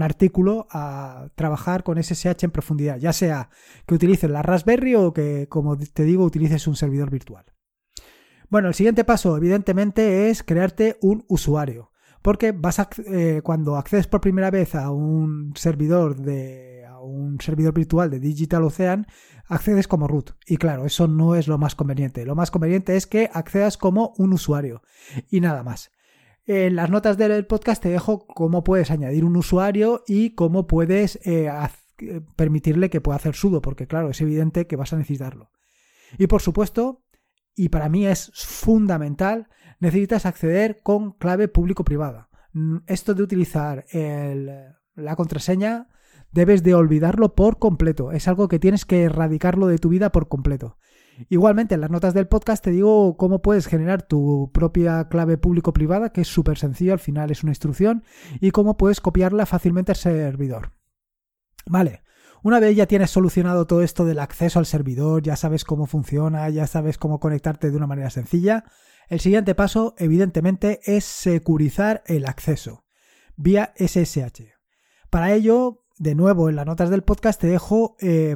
artículo 0.00 0.68
a 0.70 1.28
trabajar 1.34 1.82
con 1.82 2.02
SSH 2.02 2.44
en 2.44 2.50
profundidad, 2.50 2.98
ya 2.98 3.12
sea 3.12 3.50
que 3.86 3.94
utilices 3.94 4.30
la 4.30 4.42
Raspberry 4.42 4.94
o 4.94 5.12
que, 5.12 5.48
como 5.48 5.76
te 5.76 6.04
digo, 6.04 6.24
utilices 6.24 6.66
un 6.66 6.76
servidor 6.76 7.10
virtual. 7.10 7.44
Bueno, 8.48 8.68
el 8.68 8.74
siguiente 8.74 9.04
paso, 9.04 9.36
evidentemente, 9.36 10.28
es 10.28 10.42
crearte 10.42 10.98
un 11.00 11.24
usuario. 11.28 11.90
Porque 12.20 12.52
vas 12.52 12.78
eh, 13.06 13.40
cuando 13.42 13.76
accedes 13.76 14.06
por 14.06 14.20
primera 14.20 14.50
vez 14.50 14.76
a 14.76 14.90
un 14.90 15.54
servidor 15.56 16.16
de 16.16 16.81
a 16.81 16.81
un 17.04 17.40
servidor 17.40 17.74
virtual 17.74 18.10
de 18.10 18.20
Digital 18.20 18.64
Ocean, 18.64 19.06
accedes 19.46 19.88
como 19.88 20.08
root. 20.08 20.30
Y 20.46 20.56
claro, 20.56 20.86
eso 20.86 21.08
no 21.08 21.34
es 21.34 21.48
lo 21.48 21.58
más 21.58 21.74
conveniente. 21.74 22.24
Lo 22.24 22.34
más 22.34 22.50
conveniente 22.50 22.96
es 22.96 23.06
que 23.06 23.30
accedas 23.32 23.76
como 23.76 24.14
un 24.16 24.32
usuario. 24.32 24.82
Y 25.30 25.40
nada 25.40 25.62
más. 25.62 25.90
En 26.44 26.74
las 26.74 26.90
notas 26.90 27.16
del 27.18 27.46
podcast 27.46 27.82
te 27.82 27.88
dejo 27.88 28.26
cómo 28.26 28.64
puedes 28.64 28.90
añadir 28.90 29.24
un 29.24 29.36
usuario 29.36 30.02
y 30.06 30.34
cómo 30.34 30.66
puedes 30.66 31.20
eh, 31.24 31.48
permitirle 32.36 32.90
que 32.90 33.00
pueda 33.00 33.16
hacer 33.16 33.34
sudo, 33.34 33.62
porque 33.62 33.86
claro, 33.86 34.10
es 34.10 34.20
evidente 34.20 34.66
que 34.66 34.76
vas 34.76 34.92
a 34.92 34.96
necesitarlo. 34.96 35.50
Y 36.18 36.26
por 36.26 36.42
supuesto, 36.42 37.04
y 37.54 37.68
para 37.68 37.88
mí 37.88 38.06
es 38.06 38.32
fundamental, 38.34 39.48
necesitas 39.78 40.26
acceder 40.26 40.80
con 40.82 41.12
clave 41.12 41.48
público-privada. 41.48 42.28
Esto 42.86 43.14
de 43.14 43.22
utilizar 43.22 43.86
la 44.94 45.16
contraseña 45.16 45.88
debes 46.32 46.62
de 46.62 46.74
olvidarlo 46.74 47.34
por 47.34 47.58
completo. 47.58 48.12
Es 48.12 48.28
algo 48.28 48.48
que 48.48 48.58
tienes 48.58 48.84
que 48.84 49.02
erradicarlo 49.04 49.66
de 49.66 49.78
tu 49.78 49.88
vida 49.88 50.12
por 50.12 50.28
completo. 50.28 50.76
Igualmente, 51.28 51.74
en 51.74 51.82
las 51.82 51.90
notas 51.90 52.14
del 52.14 52.26
podcast 52.26 52.64
te 52.64 52.70
digo 52.70 53.16
cómo 53.16 53.42
puedes 53.42 53.66
generar 53.66 54.02
tu 54.02 54.50
propia 54.52 55.08
clave 55.08 55.38
público-privada, 55.38 56.10
que 56.10 56.22
es 56.22 56.28
súper 56.28 56.58
sencillo, 56.58 56.94
al 56.94 56.98
final 56.98 57.30
es 57.30 57.42
una 57.42 57.52
instrucción, 57.52 58.02
y 58.40 58.50
cómo 58.50 58.76
puedes 58.76 59.00
copiarla 59.00 59.46
fácilmente 59.46 59.92
al 59.92 59.96
servidor. 59.96 60.72
Vale, 61.66 62.02
una 62.42 62.60
vez 62.60 62.74
ya 62.74 62.86
tienes 62.86 63.10
solucionado 63.10 63.66
todo 63.66 63.82
esto 63.82 64.04
del 64.04 64.18
acceso 64.18 64.58
al 64.58 64.66
servidor, 64.66 65.22
ya 65.22 65.36
sabes 65.36 65.64
cómo 65.64 65.86
funciona, 65.86 66.48
ya 66.48 66.66
sabes 66.66 66.98
cómo 66.98 67.20
conectarte 67.20 67.70
de 67.70 67.76
una 67.76 67.86
manera 67.86 68.10
sencilla, 68.10 68.64
el 69.08 69.20
siguiente 69.20 69.54
paso, 69.54 69.94
evidentemente, 69.98 70.80
es 70.84 71.04
securizar 71.04 72.02
el 72.06 72.26
acceso 72.26 72.84
vía 73.36 73.72
SSH. 73.76 74.54
Para 75.10 75.32
ello, 75.32 75.81
de 76.02 76.16
nuevo, 76.16 76.48
en 76.48 76.56
las 76.56 76.66
notas 76.66 76.90
del 76.90 77.04
podcast 77.04 77.40
te 77.40 77.46
dejo 77.46 77.96
eh, 78.00 78.34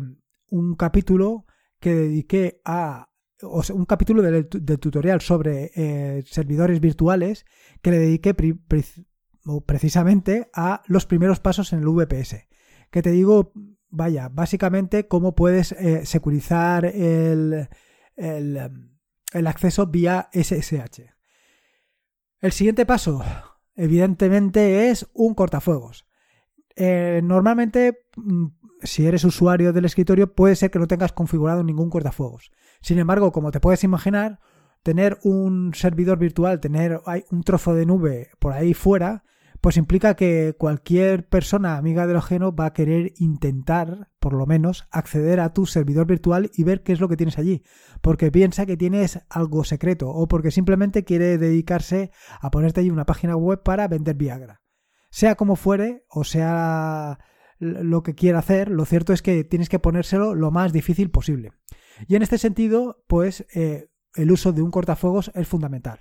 un 0.50 0.76
capítulo 0.76 1.46
que 1.80 1.96
dediqué 1.96 2.60
a 2.64 3.08
un 3.42 3.84
capítulo 3.86 4.22
del, 4.22 4.48
tutorial 4.48 5.20
sobre 5.20 5.72
eh, 5.74 6.22
servidores 6.26 6.78
virtuales 6.80 7.44
que 7.82 7.90
le 7.90 7.98
dediqué 7.98 8.36
precisamente 9.66 10.48
a 10.54 10.82
los 10.86 11.06
primeros 11.06 11.40
pasos 11.40 11.72
en 11.72 11.80
el 11.80 11.88
VPS. 11.88 12.46
Que 12.92 13.02
te 13.02 13.10
digo, 13.10 13.52
vaya, 13.90 14.28
básicamente 14.28 15.08
cómo 15.08 15.34
puedes 15.34 15.72
eh, 15.72 16.06
securizar 16.06 16.84
el, 16.84 17.68
el, 18.14 19.46
acceso 19.46 19.88
vía 19.88 20.30
SSH. 20.32 21.02
El 22.40 22.52
siguiente 22.52 22.86
paso, 22.86 23.24
evidentemente, 23.74 24.88
es 24.88 25.08
un 25.12 25.34
cortafuegos. 25.34 26.06
Eh, 26.76 27.20
normalmente 27.24 28.04
mm, 28.16 28.46
si 28.82 29.06
eres 29.06 29.24
usuario 29.24 29.72
del 29.72 29.86
escritorio, 29.86 30.34
puede 30.34 30.56
ser 30.56 30.70
que 30.70 30.78
no 30.78 30.86
tengas 30.86 31.12
configurado 31.12 31.64
ningún 31.64 31.90
cortafuegos. 31.90 32.50
Sin 32.80 32.98
embargo, 32.98 33.32
como 33.32 33.50
te 33.50 33.60
puedes 33.60 33.84
imaginar, 33.84 34.38
tener 34.82 35.18
un 35.24 35.72
servidor 35.74 36.18
virtual, 36.18 36.60
tener 36.60 37.00
un 37.30 37.42
trozo 37.42 37.74
de 37.74 37.86
nube 37.86 38.30
por 38.38 38.52
ahí 38.52 38.74
fuera, 38.74 39.24
pues 39.60 39.78
implica 39.78 40.14
que 40.14 40.54
cualquier 40.56 41.28
persona 41.28 41.76
amiga 41.76 42.06
de 42.06 42.12
lo 42.12 42.20
ajeno 42.20 42.54
va 42.54 42.66
a 42.66 42.72
querer 42.72 43.12
intentar, 43.16 44.10
por 44.20 44.34
lo 44.34 44.46
menos, 44.46 44.86
acceder 44.92 45.40
a 45.40 45.52
tu 45.52 45.66
servidor 45.66 46.06
virtual 46.06 46.50
y 46.54 46.62
ver 46.62 46.82
qué 46.82 46.92
es 46.92 47.00
lo 47.00 47.08
que 47.08 47.16
tienes 47.16 47.38
allí, 47.38 47.64
porque 48.00 48.30
piensa 48.30 48.66
que 48.66 48.76
tienes 48.76 49.20
algo 49.28 49.64
secreto 49.64 50.08
o 50.10 50.28
porque 50.28 50.50
simplemente 50.50 51.04
quiere 51.04 51.38
dedicarse 51.38 52.10
a 52.40 52.50
ponerte 52.50 52.80
allí 52.80 52.90
una 52.90 53.06
página 53.06 53.34
web 53.34 53.62
para 53.62 53.88
vender 53.88 54.14
Viagra. 54.14 54.65
Sea 55.16 55.34
como 55.34 55.56
fuere, 55.56 56.04
o 56.10 56.24
sea 56.24 57.18
lo 57.58 58.02
que 58.02 58.14
quiera 58.14 58.40
hacer, 58.40 58.70
lo 58.70 58.84
cierto 58.84 59.14
es 59.14 59.22
que 59.22 59.44
tienes 59.44 59.70
que 59.70 59.78
ponérselo 59.78 60.34
lo 60.34 60.50
más 60.50 60.74
difícil 60.74 61.10
posible. 61.10 61.52
Y 62.06 62.16
en 62.16 62.22
este 62.22 62.36
sentido, 62.36 63.02
pues 63.06 63.46
eh, 63.54 63.88
el 64.14 64.30
uso 64.30 64.52
de 64.52 64.60
un 64.60 64.70
cortafuegos 64.70 65.30
es 65.34 65.48
fundamental. 65.48 66.00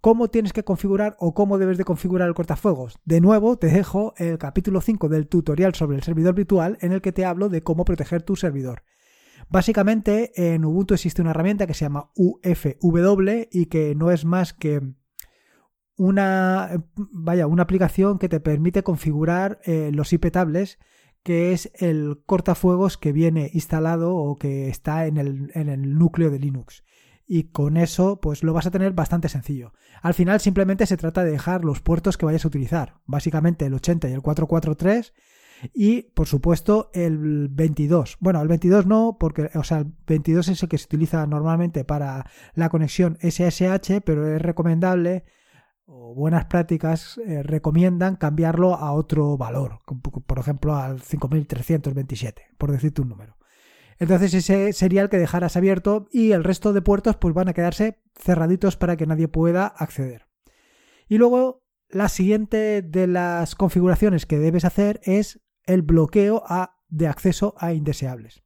¿Cómo 0.00 0.28
tienes 0.28 0.52
que 0.52 0.62
configurar 0.62 1.16
o 1.18 1.34
cómo 1.34 1.58
debes 1.58 1.78
de 1.78 1.84
configurar 1.84 2.28
el 2.28 2.34
cortafuegos? 2.34 2.96
De 3.04 3.20
nuevo, 3.20 3.56
te 3.56 3.66
dejo 3.66 4.14
el 4.18 4.38
capítulo 4.38 4.80
5 4.80 5.08
del 5.08 5.26
tutorial 5.26 5.74
sobre 5.74 5.96
el 5.96 6.04
servidor 6.04 6.36
virtual 6.36 6.78
en 6.80 6.92
el 6.92 7.02
que 7.02 7.10
te 7.10 7.24
hablo 7.24 7.48
de 7.48 7.64
cómo 7.64 7.84
proteger 7.84 8.22
tu 8.22 8.36
servidor. 8.36 8.84
Básicamente, 9.48 10.30
en 10.36 10.64
Ubuntu 10.64 10.94
existe 10.94 11.22
una 11.22 11.32
herramienta 11.32 11.66
que 11.66 11.74
se 11.74 11.86
llama 11.86 12.12
UFW 12.14 13.48
y 13.50 13.66
que 13.66 13.96
no 13.96 14.12
es 14.12 14.24
más 14.24 14.52
que 14.52 14.94
una, 15.96 16.84
vaya, 16.96 17.46
una 17.46 17.62
aplicación 17.62 18.18
que 18.18 18.28
te 18.28 18.40
permite 18.40 18.82
configurar 18.82 19.60
eh, 19.64 19.90
los 19.92 20.12
IP 20.12 20.30
tables, 20.30 20.78
que 21.22 21.52
es 21.52 21.70
el 21.74 22.22
cortafuegos 22.26 22.98
que 22.98 23.12
viene 23.12 23.50
instalado 23.54 24.14
o 24.14 24.36
que 24.36 24.68
está 24.68 25.06
en 25.06 25.16
el, 25.16 25.50
en 25.54 25.68
el 25.68 25.94
núcleo 25.94 26.30
de 26.30 26.38
Linux. 26.38 26.84
Y 27.26 27.44
con 27.44 27.78
eso, 27.78 28.20
pues 28.20 28.42
lo 28.42 28.52
vas 28.52 28.66
a 28.66 28.70
tener 28.70 28.92
bastante 28.92 29.30
sencillo. 29.30 29.72
Al 30.02 30.12
final 30.12 30.40
simplemente 30.40 30.84
se 30.86 30.98
trata 30.98 31.24
de 31.24 31.30
dejar 31.30 31.64
los 31.64 31.80
puertos 31.80 32.18
que 32.18 32.26
vayas 32.26 32.44
a 32.44 32.48
utilizar. 32.48 33.00
Básicamente 33.06 33.64
el 33.64 33.74
80 33.74 34.10
y 34.10 34.12
el 34.12 34.20
443 34.20 35.14
y 35.72 36.02
por 36.02 36.26
supuesto 36.26 36.90
el 36.92 37.48
22. 37.48 38.18
Bueno, 38.20 38.42
el 38.42 38.48
22 38.48 38.86
no, 38.86 39.16
porque, 39.18 39.50
o 39.54 39.64
sea, 39.64 39.78
el 39.78 39.92
22 40.06 40.48
es 40.48 40.62
el 40.62 40.68
que 40.68 40.76
se 40.76 40.84
utiliza 40.84 41.26
normalmente 41.26 41.84
para 41.84 42.26
la 42.54 42.68
conexión 42.68 43.16
SSH, 43.22 44.02
pero 44.04 44.26
es 44.26 44.42
recomendable 44.42 45.24
o 45.86 46.14
buenas 46.14 46.46
prácticas 46.46 47.18
eh, 47.18 47.42
recomiendan 47.42 48.16
cambiarlo 48.16 48.74
a 48.74 48.92
otro 48.92 49.36
valor, 49.36 49.80
por 50.26 50.38
ejemplo 50.38 50.76
al 50.76 51.00
5327, 51.00 52.42
por 52.58 52.72
decirte 52.72 53.02
un 53.02 53.10
número. 53.10 53.36
Entonces 53.98 54.34
ese 54.34 54.72
sería 54.72 55.02
el 55.02 55.08
que 55.08 55.18
dejarás 55.18 55.56
abierto 55.56 56.08
y 56.10 56.32
el 56.32 56.42
resto 56.42 56.72
de 56.72 56.82
puertos 56.82 57.16
pues 57.16 57.34
van 57.34 57.48
a 57.48 57.52
quedarse 57.52 58.02
cerraditos 58.14 58.76
para 58.76 58.96
que 58.96 59.06
nadie 59.06 59.28
pueda 59.28 59.66
acceder. 59.66 60.26
Y 61.06 61.18
luego 61.18 61.62
la 61.88 62.08
siguiente 62.08 62.82
de 62.82 63.06
las 63.06 63.54
configuraciones 63.54 64.26
que 64.26 64.38
debes 64.38 64.64
hacer 64.64 65.00
es 65.04 65.40
el 65.64 65.82
bloqueo 65.82 66.42
de 66.88 67.06
acceso 67.06 67.54
a 67.58 67.72
indeseables. 67.72 68.42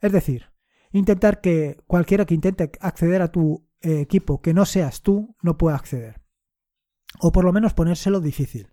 Es 0.00 0.12
decir, 0.12 0.46
intentar 0.92 1.40
que 1.40 1.78
cualquiera 1.86 2.24
que 2.24 2.34
intente 2.34 2.70
acceder 2.80 3.20
a 3.20 3.30
tu 3.30 3.68
eh, 3.82 4.00
equipo 4.00 4.40
que 4.40 4.54
no 4.54 4.64
seas 4.64 5.02
tú 5.02 5.36
no 5.42 5.58
pueda 5.58 5.76
acceder 5.76 6.19
o 7.18 7.32
por 7.32 7.44
lo 7.44 7.52
menos 7.52 7.74
ponérselo 7.74 8.20
difícil. 8.20 8.72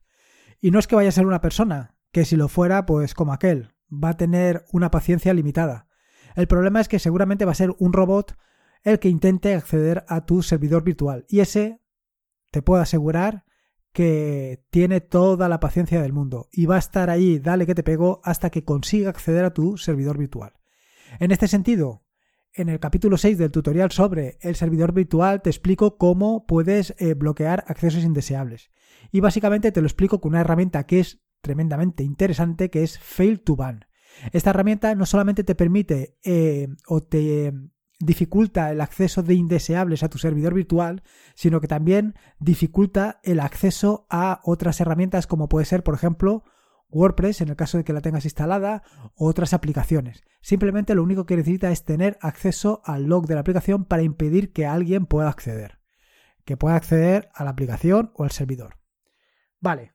Y 0.62 0.72
no 0.72 0.79
es 0.79 0.88
que 0.88 0.96
vaya 0.96 1.10
a 1.10 1.13
ser 1.13 1.25
una 1.25 1.41
persona, 1.41 1.96
que 2.12 2.25
si 2.25 2.36
lo 2.36 2.48
fuera, 2.48 2.86
pues 2.86 3.13
como 3.13 3.34
aquel, 3.34 3.74
va 3.91 4.10
a 4.10 4.17
tener 4.17 4.65
una 4.72 4.91
paciencia 4.91 5.34
limitada. 5.34 5.88
El 6.36 6.48
problema 6.48 6.82
es 6.82 6.88
que 6.88 7.00
seguramente 7.00 7.46
va 7.46 7.51
a 7.51 7.56
ser 7.56 7.75
un 7.79 7.94
robot 7.94 8.38
el 8.84 9.00
que 9.00 9.10
intente 9.10 9.56
acceder 9.56 10.06
a 10.08 10.25
tu 10.25 10.44
servidor 10.44 10.84
virtual. 10.84 11.25
Y 11.27 11.39
ese, 11.39 11.82
te 12.51 12.62
puedo 12.62 12.82
asegurar, 12.82 13.46
que 13.98 14.63
tiene 14.70 15.01
toda 15.01 15.50
la 15.50 15.60
paciencia 15.60 16.00
del 16.00 16.13
mundo 16.13 16.50
y 16.51 16.67
va 16.67 16.75
a 16.75 16.77
estar 16.77 17.10
ahí, 17.10 17.39
dale 17.39 17.65
que 17.65 17.74
te 17.74 17.82
pego, 17.82 18.22
hasta 18.24 18.51
que 18.51 18.63
consiga 18.63 19.10
acceder 19.10 19.44
a 19.44 19.56
tu 19.56 19.75
servidor 19.77 20.20
virtual. 20.20 20.53
En 21.20 21.32
este 21.32 21.48
sentido, 21.48 22.03
en 22.58 22.70
el 22.70 22.80
capítulo 22.80 23.18
6 23.18 23.38
del 23.38 23.52
tutorial 23.52 23.92
sobre 23.92 24.38
el 24.42 24.56
servidor 24.56 24.92
virtual 24.92 25.42
te 25.42 25.50
explico 25.50 25.98
cómo 25.98 26.46
puedes 26.46 26.96
eh, 26.98 27.14
bloquear 27.14 27.64
accesos 27.68 28.04
indeseables. 28.04 28.72
Y 29.12 29.20
básicamente 29.20 29.72
te 29.72 29.80
lo 29.80 29.88
explico 29.88 30.20
con 30.20 30.32
una 30.32 30.42
herramienta 30.42 30.86
que 30.86 31.00
es 31.00 31.22
tremendamente 31.42 32.04
interesante, 32.04 32.70
que 32.70 32.84
es 32.84 33.00
Fail 33.00 33.42
to 33.42 33.56
Ban. 33.56 33.86
Esta 34.32 34.50
herramienta 34.50 34.96
no 34.96 35.06
solamente 35.06 35.44
te 35.44 35.56
permite 35.56 36.18
eh, 36.24 36.68
o 36.88 37.04
te 37.04 37.54
dificulta 38.00 38.72
el 38.72 38.82
acceso 38.82 39.24
de 39.24 39.36
indeseables 39.36 40.04
a 40.04 40.10
tu 40.10 40.18
servidor 40.18 40.54
virtual, 40.54 41.04
sino 41.36 41.62
que 41.62 41.68
también 41.68 42.16
dificulta 42.40 43.20
el 43.24 43.40
acceso 43.40 44.08
a 44.10 44.40
otras 44.44 44.82
herramientas 44.82 45.28
como 45.28 45.48
puede 45.48 45.66
ser, 45.66 45.84
por 45.84 45.94
ejemplo, 45.94 46.44
WordPress 46.89 47.41
en 47.41 47.50
el 47.50 47.56
caso 47.56 47.77
de 47.77 47.84
que 47.84 47.94
la 47.94 48.01
tengas 48.01 48.25
instalada 48.25 48.84
o 49.15 49.27
otras 49.27 49.53
aplicaciones. 49.53 50.24
Simplemente 50.41 50.96
lo 50.96 51.03
único 51.03 51.25
que 51.25 51.36
necesita 51.36 51.72
es 51.72 51.84
tener 51.84 52.17
acceso 52.22 52.82
al 52.86 53.06
log 53.06 53.27
de 53.27 53.36
la 53.36 53.41
aplicación 53.41 53.86
para 53.86 54.03
impedir 54.03 54.53
que 54.53 54.65
alguien 54.65 55.06
pueda 55.06 55.29
acceder, 55.29 55.79
que 56.46 56.58
pueda 56.58 56.75
acceder 56.75 57.29
a 57.34 57.44
la 57.44 57.51
aplicación 57.51 58.12
o 58.15 58.24
al 58.24 58.32
servidor. 58.32 58.77
Vale, 59.60 59.94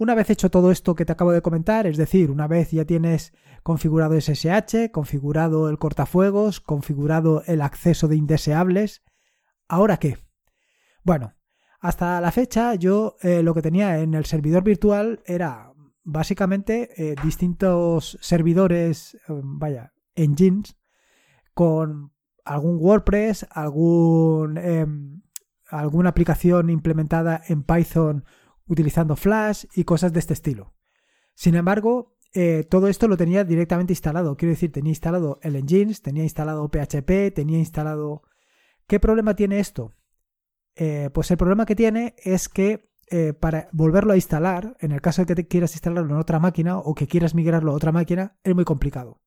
una 0.00 0.14
vez 0.14 0.30
hecho 0.30 0.48
todo 0.48 0.70
esto 0.70 0.94
que 0.94 1.04
te 1.04 1.10
acabo 1.10 1.32
de 1.32 1.42
comentar, 1.42 1.88
es 1.88 1.96
decir, 1.96 2.30
una 2.30 2.46
vez 2.46 2.70
ya 2.70 2.84
tienes 2.84 3.32
configurado 3.64 4.14
SSH, 4.20 4.92
configurado 4.92 5.68
el 5.68 5.78
cortafuegos, 5.78 6.60
configurado 6.60 7.42
el 7.46 7.60
acceso 7.60 8.06
de 8.06 8.14
indeseables, 8.14 9.02
¿ahora 9.66 9.96
qué? 9.96 10.18
Bueno, 11.02 11.34
hasta 11.80 12.20
la 12.20 12.30
fecha 12.30 12.76
yo 12.76 13.16
eh, 13.22 13.42
lo 13.42 13.54
que 13.54 13.62
tenía 13.62 13.98
en 13.98 14.14
el 14.14 14.24
servidor 14.24 14.62
virtual 14.62 15.20
era 15.26 15.67
básicamente 16.10 16.88
eh, 16.96 17.14
distintos 17.22 18.16
servidores, 18.22 19.14
eh, 19.14 19.18
vaya, 19.28 19.92
engines, 20.14 20.76
con 21.52 22.12
algún 22.44 22.78
WordPress, 22.80 23.46
algún, 23.50 24.56
em, 24.56 25.20
alguna 25.68 26.08
aplicación 26.08 26.70
implementada 26.70 27.42
en 27.46 27.62
Python 27.62 28.24
utilizando 28.66 29.16
Flash 29.16 29.66
y 29.74 29.84
cosas 29.84 30.14
de 30.14 30.20
este 30.20 30.32
estilo. 30.32 30.74
Sin 31.34 31.54
embargo, 31.54 32.16
eh, 32.32 32.64
todo 32.68 32.88
esto 32.88 33.06
lo 33.06 33.18
tenía 33.18 33.44
directamente 33.44 33.92
instalado. 33.92 34.36
Quiero 34.36 34.52
decir, 34.52 34.72
tenía 34.72 34.92
instalado 34.92 35.38
el 35.42 35.56
Engines, 35.56 36.00
tenía 36.00 36.22
instalado 36.22 36.70
PHP, 36.70 37.34
tenía 37.34 37.58
instalado... 37.58 38.22
¿Qué 38.86 38.98
problema 38.98 39.36
tiene 39.36 39.60
esto? 39.60 39.94
Pues 41.12 41.28
el 41.32 41.36
problema 41.36 41.66
que 41.66 41.74
tiene 41.74 42.14
es 42.22 42.48
que 42.48 42.88
eh, 43.10 43.32
para 43.32 43.68
volverlo 43.72 44.12
a 44.12 44.16
instalar, 44.16 44.76
en 44.80 44.92
el 44.92 45.00
caso 45.00 45.22
de 45.22 45.26
que 45.26 45.34
te 45.34 45.46
quieras 45.46 45.74
instalarlo 45.74 46.14
en 46.14 46.20
otra 46.20 46.38
máquina 46.38 46.78
o 46.78 46.94
que 46.94 47.06
quieras 47.06 47.34
migrarlo 47.34 47.72
a 47.72 47.74
otra 47.74 47.92
máquina, 47.92 48.38
es 48.42 48.54
muy 48.54 48.64
complicado. 48.64 49.20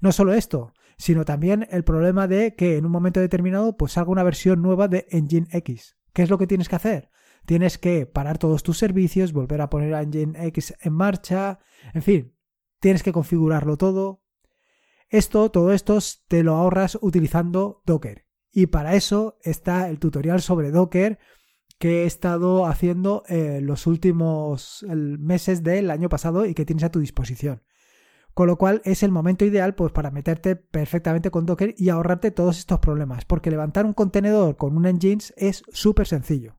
No 0.00 0.12
solo 0.12 0.32
esto, 0.32 0.72
sino 0.98 1.24
también 1.24 1.66
el 1.70 1.84
problema 1.84 2.26
de 2.26 2.54
que 2.54 2.76
en 2.76 2.86
un 2.86 2.92
momento 2.92 3.20
determinado 3.20 3.76
pues 3.76 3.92
salga 3.92 4.10
una 4.10 4.22
versión 4.22 4.62
nueva 4.62 4.88
de 4.88 5.06
Engine 5.10 5.46
X. 5.50 5.96
¿Qué 6.12 6.22
es 6.22 6.30
lo 6.30 6.38
que 6.38 6.46
tienes 6.46 6.68
que 6.68 6.76
hacer? 6.76 7.10
tienes 7.46 7.78
que 7.78 8.04
parar 8.04 8.36
todos 8.36 8.62
tus 8.62 8.76
servicios, 8.76 9.32
volver 9.32 9.62
a 9.62 9.70
poner 9.70 10.06
Nginx 10.06 10.74
en 10.80 10.92
marcha, 10.92 11.60
en 11.94 12.02
fin, 12.02 12.36
tienes 12.80 13.02
que 13.02 13.12
configurarlo 13.12 13.78
todo. 13.78 14.22
Esto, 15.08 15.50
todo 15.50 15.72
esto 15.72 15.98
te 16.28 16.42
lo 16.42 16.56
ahorras 16.56 16.98
utilizando 17.00 17.82
Docker. 17.86 18.26
Y 18.50 18.66
para 18.66 18.94
eso 18.94 19.38
está 19.42 19.88
el 19.88 19.98
tutorial 19.98 20.42
sobre 20.42 20.70
Docker 20.70 21.18
que 21.78 22.02
he 22.02 22.06
estado 22.06 22.66
haciendo 22.66 23.22
en 23.28 23.66
los 23.66 23.86
últimos 23.86 24.84
meses 24.88 25.62
del 25.62 25.90
año 25.90 26.08
pasado 26.08 26.46
y 26.46 26.54
que 26.54 26.64
tienes 26.64 26.84
a 26.84 26.90
tu 26.90 27.00
disposición. 27.00 27.62
Con 28.32 28.48
lo 28.48 28.58
cual 28.58 28.82
es 28.84 29.02
el 29.02 29.10
momento 29.10 29.44
ideal 29.44 29.74
pues, 29.74 29.92
para 29.92 30.10
meterte 30.10 30.56
perfectamente 30.56 31.30
con 31.30 31.46
Docker 31.46 31.74
y 31.76 31.88
ahorrarte 31.88 32.30
todos 32.30 32.58
estos 32.58 32.80
problemas, 32.80 33.24
porque 33.24 33.50
levantar 33.50 33.86
un 33.86 33.94
contenedor 33.94 34.56
con 34.56 34.76
un 34.76 34.86
Nginx 34.86 35.32
es 35.36 35.62
súper 35.72 36.06
sencillo. 36.06 36.58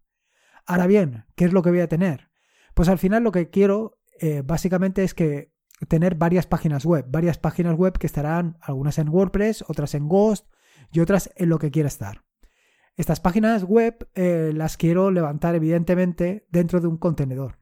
Ahora 0.66 0.88
bien, 0.88 1.26
¿qué 1.36 1.46
es 1.46 1.54
lo 1.54 1.62
que 1.62 1.70
voy 1.70 1.82
a 1.82 1.88
tener? 1.88 2.30
Pues 2.74 2.90
al 2.90 2.98
final 2.98 3.24
lo 3.24 3.32
que 3.32 3.50
quiero 3.50 4.00
eh, 4.20 4.42
básicamente 4.44 5.04
es 5.04 5.14
que 5.14 5.54
tener 5.88 6.16
varias 6.16 6.48
páginas 6.48 6.86
web, 6.86 7.06
varias 7.08 7.38
páginas 7.38 7.76
web 7.76 7.98
que 7.98 8.08
estarán 8.08 8.58
algunas 8.62 8.98
en 8.98 9.10
WordPress, 9.10 9.64
otras 9.68 9.94
en 9.94 10.08
Ghost 10.08 10.48
y 10.92 11.00
otras 11.00 11.32
en 11.36 11.50
lo 11.50 11.60
que 11.60 11.72
quiera 11.72 11.88
estar. 11.88 12.27
Estas 12.98 13.20
páginas 13.20 13.64
web 13.64 14.10
eh, 14.16 14.52
las 14.56 14.76
quiero 14.76 15.12
levantar 15.12 15.54
evidentemente 15.54 16.48
dentro 16.50 16.82
de 16.82 16.88
un 16.88 16.98
contenedor. 16.98 17.60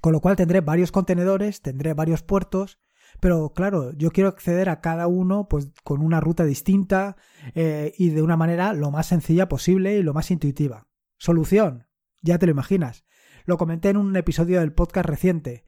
Con 0.00 0.14
lo 0.14 0.20
cual 0.20 0.36
tendré 0.36 0.62
varios 0.62 0.90
contenedores, 0.90 1.60
tendré 1.60 1.92
varios 1.92 2.22
puertos, 2.22 2.78
pero 3.20 3.52
claro, 3.52 3.92
yo 3.92 4.10
quiero 4.10 4.30
acceder 4.30 4.70
a 4.70 4.80
cada 4.80 5.06
uno 5.06 5.48
pues 5.48 5.70
con 5.84 6.00
una 6.00 6.20
ruta 6.20 6.44
distinta 6.44 7.16
eh, 7.54 7.92
y 7.98 8.08
de 8.08 8.22
una 8.22 8.38
manera 8.38 8.72
lo 8.72 8.90
más 8.90 9.06
sencilla 9.06 9.50
posible 9.50 9.98
y 9.98 10.02
lo 10.02 10.14
más 10.14 10.30
intuitiva. 10.30 10.88
Solución, 11.18 11.86
ya 12.22 12.38
te 12.38 12.46
lo 12.46 12.52
imaginas. 12.52 13.04
Lo 13.44 13.58
comenté 13.58 13.90
en 13.90 13.98
un 13.98 14.16
episodio 14.16 14.60
del 14.60 14.72
podcast 14.72 15.06
reciente. 15.06 15.66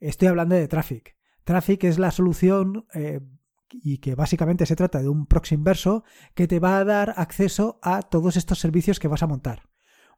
Estoy 0.00 0.28
hablando 0.28 0.54
de 0.54 0.68
Traffic. 0.68 1.16
Traffic 1.44 1.84
es 1.84 1.98
la 1.98 2.10
solución 2.10 2.86
eh, 2.92 3.20
y 3.70 3.98
que 3.98 4.14
básicamente 4.14 4.66
se 4.66 4.76
trata 4.76 5.00
de 5.00 5.08
un 5.08 5.26
proxy 5.26 5.54
inverso 5.54 6.04
que 6.34 6.46
te 6.46 6.60
va 6.60 6.78
a 6.78 6.84
dar 6.84 7.14
acceso 7.16 7.78
a 7.82 8.02
todos 8.02 8.36
estos 8.36 8.58
servicios 8.58 8.98
que 8.98 9.08
vas 9.08 9.22
a 9.22 9.26
montar. 9.26 9.68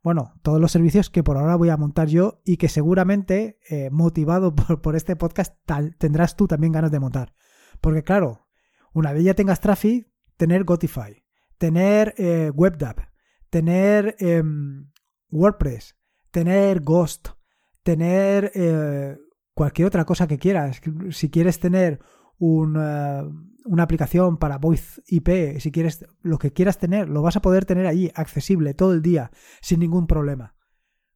Bueno, 0.03 0.33
todos 0.43 0.61
los 0.61 0.73
servicios 0.73 1.11
que 1.11 1.23
por 1.23 1.37
ahora 1.37 1.57
voy 1.57 1.69
a 1.69 1.77
montar 1.77 2.09
yo 2.09 2.41
y 2.45 2.57
que 2.57 2.69
seguramente, 2.69 3.59
eh, 3.69 3.91
motivado 3.91 4.55
por, 4.83 4.97
este 4.97 5.17
podcast, 5.17 5.55
tendrás 5.99 6.37
tú 6.37 6.47
también 6.47 6.73
ganas 6.73 6.91
de 6.91 7.01
montar. 7.01 7.35
Porque 7.81 8.03
claro, 8.03 8.49
una 8.93 9.13
vez 9.13 9.25
ya 9.25 9.35
tengas 9.35 9.61
Traffic, 9.61 10.09
tener 10.37 10.65
Gotify, 10.65 11.23
tener 11.59 12.15
eh, 12.17 12.51
tener 13.51 14.17
em, 14.21 14.91
WordPress, 15.31 15.97
tener 16.31 16.81
Ghost, 16.81 17.29
tener 17.83 18.53
eh, 18.55 19.19
cualquier 19.55 19.87
otra 19.87 20.07
cosa 20.07 20.27
que 20.27 20.39
quieras. 20.39 20.81
Si 21.11 21.31
quieres 21.31 21.61
tener 21.61 22.01
una, 22.41 23.25
una 23.65 23.83
aplicación 23.85 24.39
para 24.39 24.59
Voice 24.59 25.01
IP, 25.07 25.61
si 25.61 25.71
quieres 25.71 26.05
lo 26.23 26.39
que 26.39 26.53
quieras 26.53 26.79
tener, 26.79 27.09
lo 27.09 27.23
vas 27.23 27.37
a 27.37 27.43
poder 27.43 27.65
tener 27.65 27.87
allí 27.87 28.11
accesible 28.15 28.75
todo 28.75 28.93
el 28.93 29.03
día 29.03 29.31
sin 29.61 29.79
ningún 29.79 30.09
problema. 30.09 30.57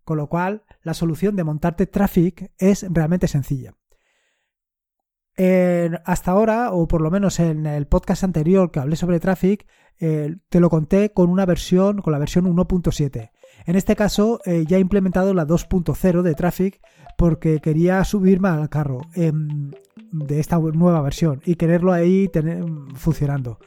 Con 0.05 0.19
lo 0.19 0.29
cual, 0.29 0.65
la 0.83 0.95
solución 0.95 1.35
de 1.35 1.45
montarte 1.45 1.87
Traffic 1.87 2.53
es 2.59 2.87
realmente 2.91 3.27
sencilla. 3.27 3.75
Hasta 5.37 6.31
ahora, 6.31 6.73
o 6.73 6.87
por 6.87 7.01
lo 7.01 7.11
menos 7.11 7.41
en 7.41 7.67
el 7.67 7.87
podcast 7.87 8.25
anterior 8.25 8.71
que 8.71 8.81
hablé 8.81 8.97
sobre 8.97 9.21
Traffic, 9.21 9.67
eh, 10.01 10.37
te 10.49 10.61
lo 10.61 10.71
conté 10.71 11.13
con 11.13 11.31
una 11.31 11.47
versión, 11.47 12.01
con 12.03 12.13
la 12.13 12.19
versión 12.19 12.47
1.7. 12.47 13.31
En 13.67 13.77
este 13.77 13.97
caso 13.97 14.41
eh, 14.45 14.65
ya 14.67 14.77
he 14.77 14.81
implementado 14.81 15.33
la 15.35 15.47
2.0 15.47 16.23
de 16.23 16.35
Traffic 16.35 16.81
porque 17.17 17.61
quería 17.61 18.03
subirme 18.05 18.49
al 18.49 18.69
carro 18.69 19.03
em, 19.15 19.71
de 20.11 20.41
esta 20.41 20.59
nueva 20.59 21.01
versión 21.03 21.41
y 21.45 21.55
quererlo 21.55 21.93
ahí 21.93 22.29
tener, 22.29 22.65
funcionando. 22.95 23.59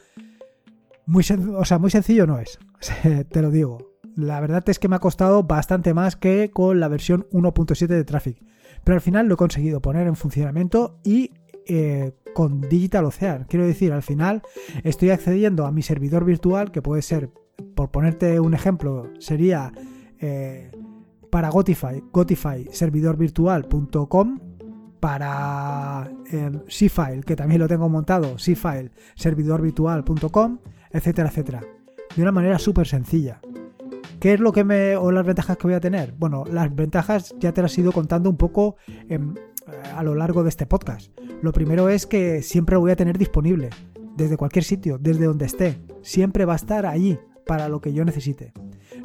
Muy, 1.05 1.23
o 1.55 1.65
sea, 1.65 1.79
muy 1.79 1.89
sencillo 1.89 2.27
no 2.27 2.39
es, 2.39 2.59
te 3.29 3.41
lo 3.41 3.49
digo. 3.49 3.77
La 4.15 4.39
verdad 4.41 4.67
es 4.67 4.79
que 4.79 4.87
me 4.87 4.95
ha 4.95 4.99
costado 4.99 5.43
bastante 5.43 5.93
más 5.93 6.15
que 6.15 6.49
con 6.51 6.79
la 6.79 6.87
versión 6.87 7.27
1.7 7.31 7.87
de 7.87 8.03
Traffic. 8.03 8.43
Pero 8.83 8.95
al 8.95 9.01
final 9.01 9.27
lo 9.27 9.35
he 9.35 9.37
conseguido 9.37 9.81
poner 9.81 10.07
en 10.07 10.15
funcionamiento 10.15 10.99
y 11.03 11.31
eh, 11.67 12.13
con 12.33 12.61
Digital 12.61 13.05
Ocean. 13.05 13.45
Quiero 13.49 13.65
decir, 13.65 13.91
al 13.93 14.03
final 14.03 14.41
estoy 14.83 15.09
accediendo 15.09 15.65
a 15.65 15.71
mi 15.71 15.81
servidor 15.81 16.25
virtual, 16.25 16.71
que 16.71 16.81
puede 16.81 17.01
ser 17.01 17.29
por 17.75 17.91
ponerte 17.91 18.39
un 18.39 18.53
ejemplo, 18.53 19.09
sería 19.19 19.71
eh, 20.19 20.71
para 21.29 21.49
Gotify, 21.49 22.03
Gotify 22.11 22.67
servidorvirtual.com, 22.71 24.39
para 24.99 26.11
eh, 26.31 26.51
Cfile, 26.67 27.21
que 27.25 27.35
también 27.35 27.61
lo 27.61 27.67
tengo 27.67 27.89
montado, 27.89 28.35
Cfile 28.37 28.91
servidorvirtual.com, 29.15 30.59
etcétera, 30.91 31.29
etcétera. 31.29 31.61
De 32.15 32.21
una 32.21 32.31
manera 32.31 32.57
súper 32.57 32.87
sencilla. 32.87 33.39
¿Qué 34.19 34.33
es 34.33 34.39
lo 34.39 34.51
que 34.51 34.63
me. 34.63 34.95
o 34.95 35.11
las 35.11 35.25
ventajas 35.25 35.57
que 35.57 35.67
voy 35.67 35.75
a 35.75 35.79
tener? 35.79 36.13
Bueno, 36.17 36.43
las 36.51 36.73
ventajas 36.73 37.35
ya 37.39 37.53
te 37.53 37.61
las 37.61 37.77
he 37.77 37.81
ido 37.81 37.91
contando 37.91 38.29
un 38.29 38.37
poco 38.37 38.77
em, 39.09 39.35
a 39.95 40.03
lo 40.03 40.15
largo 40.15 40.43
de 40.43 40.49
este 40.49 40.65
podcast. 40.65 41.11
Lo 41.41 41.51
primero 41.51 41.89
es 41.89 42.05
que 42.05 42.41
siempre 42.41 42.75
lo 42.75 42.81
voy 42.81 42.91
a 42.91 42.95
tener 42.95 43.17
disponible, 43.17 43.69
desde 44.15 44.37
cualquier 44.37 44.63
sitio, 44.63 44.97
desde 44.97 45.25
donde 45.25 45.45
esté. 45.45 45.79
Siempre 46.01 46.45
va 46.45 46.53
a 46.53 46.57
estar 46.57 46.85
allí, 46.85 47.19
para 47.47 47.69
lo 47.69 47.81
que 47.81 47.93
yo 47.93 48.05
necesite. 48.05 48.53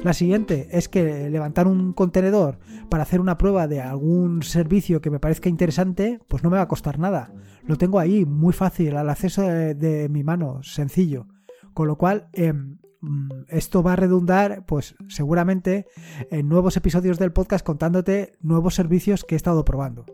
La 0.03 0.13
siguiente 0.13 0.67
es 0.71 0.89
que 0.89 1.29
levantar 1.29 1.65
un 1.67 1.93
contenedor 1.93 2.59
para 2.89 3.03
hacer 3.03 3.21
una 3.21 3.37
prueba 3.37 3.67
de 3.67 3.81
algún 3.81 4.43
servicio 4.43 5.01
que 5.01 5.09
me 5.09 5.19
parezca 5.19 5.49
interesante, 5.49 6.19
pues 6.27 6.43
no 6.43 6.49
me 6.49 6.57
va 6.57 6.63
a 6.63 6.67
costar 6.67 6.99
nada. 6.99 7.33
Lo 7.65 7.77
tengo 7.77 7.99
ahí, 7.99 8.25
muy 8.25 8.53
fácil, 8.53 8.97
al 8.97 9.09
acceso 9.09 9.41
de, 9.41 10.09
mi 10.09 10.23
mano, 10.23 10.61
sencillo. 10.61 11.27
Con 11.73 11.87
lo 11.87 11.97
cual, 11.97 12.27
em, 12.33 12.77
mm, 13.01 13.29
esto 13.47 13.81
va 13.81 13.93
a 13.93 13.95
redundar, 13.95 14.65
pues 14.65 14.95
seguramente, 15.07 15.87
en 16.29 16.49
nuevos 16.49 16.77
episodios 16.77 17.17
del 17.17 17.31
podcast 17.31 17.65
contándote 17.65 18.33
nuevos 18.41 18.75
servicios 18.75 19.23
que 19.23 19.35
he 19.35 19.37
estado 19.37 19.63
probando. 19.63 20.05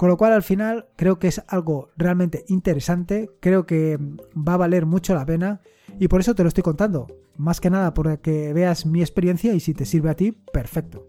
Con 0.00 0.08
lo 0.08 0.16
cual 0.16 0.32
al 0.32 0.42
final 0.42 0.86
creo 0.96 1.18
que 1.18 1.28
es 1.28 1.42
algo 1.46 1.90
realmente 1.94 2.46
interesante, 2.48 3.28
creo 3.38 3.66
que 3.66 3.98
va 4.34 4.54
a 4.54 4.56
valer 4.56 4.86
mucho 4.86 5.12
la 5.12 5.26
pena 5.26 5.60
y 5.98 6.08
por 6.08 6.22
eso 6.22 6.34
te 6.34 6.42
lo 6.42 6.48
estoy 6.48 6.62
contando. 6.62 7.06
Más 7.36 7.60
que 7.60 7.68
nada 7.68 7.92
porque 7.92 8.54
veas 8.54 8.86
mi 8.86 9.02
experiencia 9.02 9.52
y 9.52 9.60
si 9.60 9.74
te 9.74 9.84
sirve 9.84 10.08
a 10.08 10.16
ti, 10.16 10.32
perfecto. 10.32 11.06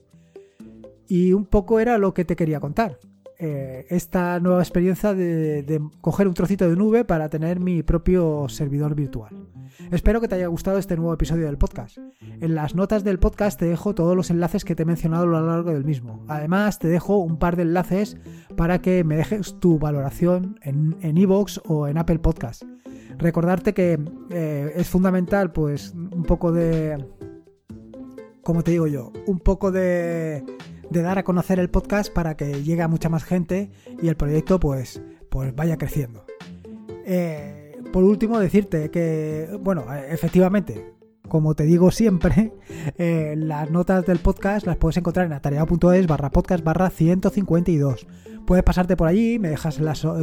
Y 1.08 1.32
un 1.32 1.46
poco 1.46 1.80
era 1.80 1.98
lo 1.98 2.14
que 2.14 2.26
te 2.26 2.36
quería 2.36 2.60
contar. 2.60 3.00
Eh, 3.44 3.88
esta 3.90 4.40
nueva 4.40 4.62
experiencia 4.62 5.16
de, 5.16 5.82
coger 6.00 6.28
un 6.28 6.36
trocito 6.36 6.70
de 6.70 6.76
nube 6.76 7.06
para 7.06 7.28
tener 7.28 7.60
mi 7.60 7.82
propio 7.82 8.48
servidor 8.50 8.94
virtual. 8.94 9.36
Espero 9.90 10.22
que 10.22 10.28
te 10.28 10.36
haya 10.36 10.46
gustado 10.46 10.78
este 10.78 10.96
nuevo 10.96 11.14
episodio 11.14 11.48
del 11.48 11.58
podcast. 11.58 11.98
En 12.22 12.54
las 12.54 12.76
notas 12.76 13.04
del 13.04 13.18
podcast 13.18 13.60
te 13.60 13.66
dejo 13.66 13.96
todos 13.96 14.16
los 14.16 14.30
enlaces 14.30 14.64
que 14.64 14.76
te 14.76 14.84
he 14.84 14.86
mencionado 14.86 15.24
a 15.24 15.26
lo 15.26 15.48
largo 15.48 15.72
del 15.72 15.86
mismo. 15.86 16.24
Además, 16.28 16.78
te 16.78 16.88
dejo 16.88 17.18
un 17.18 17.40
par 17.40 17.56
de 17.56 17.64
enlaces 17.64 18.16
para 18.56 18.80
que 18.80 19.04
me 19.04 19.16
dejes 19.16 19.60
tu 19.60 19.80
valoración 19.80 20.60
en 20.62 21.18
Evox 21.18 21.62
o 21.66 21.88
en 21.88 21.98
Apple 21.98 22.20
Podcast. 22.20 22.64
Recordarte 23.18 23.74
que 23.74 24.00
eh, 24.30 24.72
es 24.76 24.90
fundamental, 24.90 25.52
pues, 25.52 25.94
un 25.94 26.24
poco 26.24 26.52
de. 26.52 27.04
Como 28.44 28.64
te 28.64 28.72
digo 28.72 28.88
yo, 28.88 29.12
un 29.28 29.40
poco 29.40 29.72
de 29.72 30.44
de 30.92 31.02
dar 31.02 31.18
a 31.18 31.24
conocer 31.24 31.58
el 31.60 31.70
podcast 31.70 32.12
para 32.12 32.36
que 32.36 32.64
llegue 32.64 32.82
a 32.82 32.88
mucha 32.90 33.08
más 33.08 33.24
gente 33.24 33.72
y 34.02 34.10
el 34.10 34.18
proyecto 34.18 34.60
pues, 34.60 35.02
pues 35.30 35.56
vaya 35.56 35.78
creciendo. 35.78 36.26
Eh, 37.06 37.78
por 37.94 38.04
último, 38.04 38.40
decirte 38.40 38.92
que, 38.92 39.50
bueno, 39.62 39.86
efectivamente, 39.94 40.94
como 41.30 41.56
te 41.56 41.64
digo 41.64 41.92
siempre, 41.92 42.52
eh, 42.98 43.36
las 43.38 43.72
notas 43.72 44.06
del 44.06 44.20
podcast 44.20 44.68
las 44.68 44.76
puedes 44.76 44.98
encontrar 44.98 45.26
en 45.26 45.34
atareado.es 45.34 46.08
barra 46.08 46.30
podcast 46.30 46.64
barra 46.64 46.90
152. 46.90 48.06
Puedes 48.46 48.64
pasarte 48.64 48.98
por 48.98 49.08
allí, 49.08 49.40
me 49.40 49.50
dejas 49.50 49.80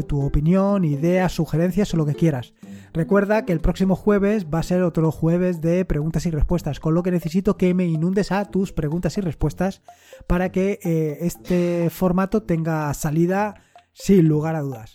tu 0.07 0.21
opinión, 0.21 0.85
ideas, 0.85 1.33
sugerencias 1.33 1.93
o 1.95 1.97
lo 1.97 2.07
que 2.07 2.15
quieras. 2.15 2.53
Recuerda 2.93 3.45
que 3.45 3.53
el 3.53 3.61
próximo 3.61 3.97
jueves 3.97 4.47
va 4.53 4.59
a 4.59 4.63
ser 4.63 4.83
otro 4.83 5.11
jueves 5.11 5.61
de 5.61 5.85
preguntas 5.85 6.27
y 6.27 6.31
respuestas, 6.31 6.81
con 6.81 6.95
lo 6.95 7.03
que 7.03 7.11
necesito 7.11 7.57
que 7.57 7.75
me 7.75 7.87
inundes 7.87 8.33
a 8.33 8.45
tus 8.47 8.73
preguntas 8.73 9.17
y 9.19 9.21
respuestas 9.21 9.83
para 10.27 10.51
que 10.51 10.79
eh, 10.83 11.19
este 11.23 11.91
formato 11.91 12.43
tenga 12.43 12.93
salida 12.95 13.55
sin 13.93 14.29
lugar 14.29 14.57
a 14.57 14.63
dudas. 14.63 14.95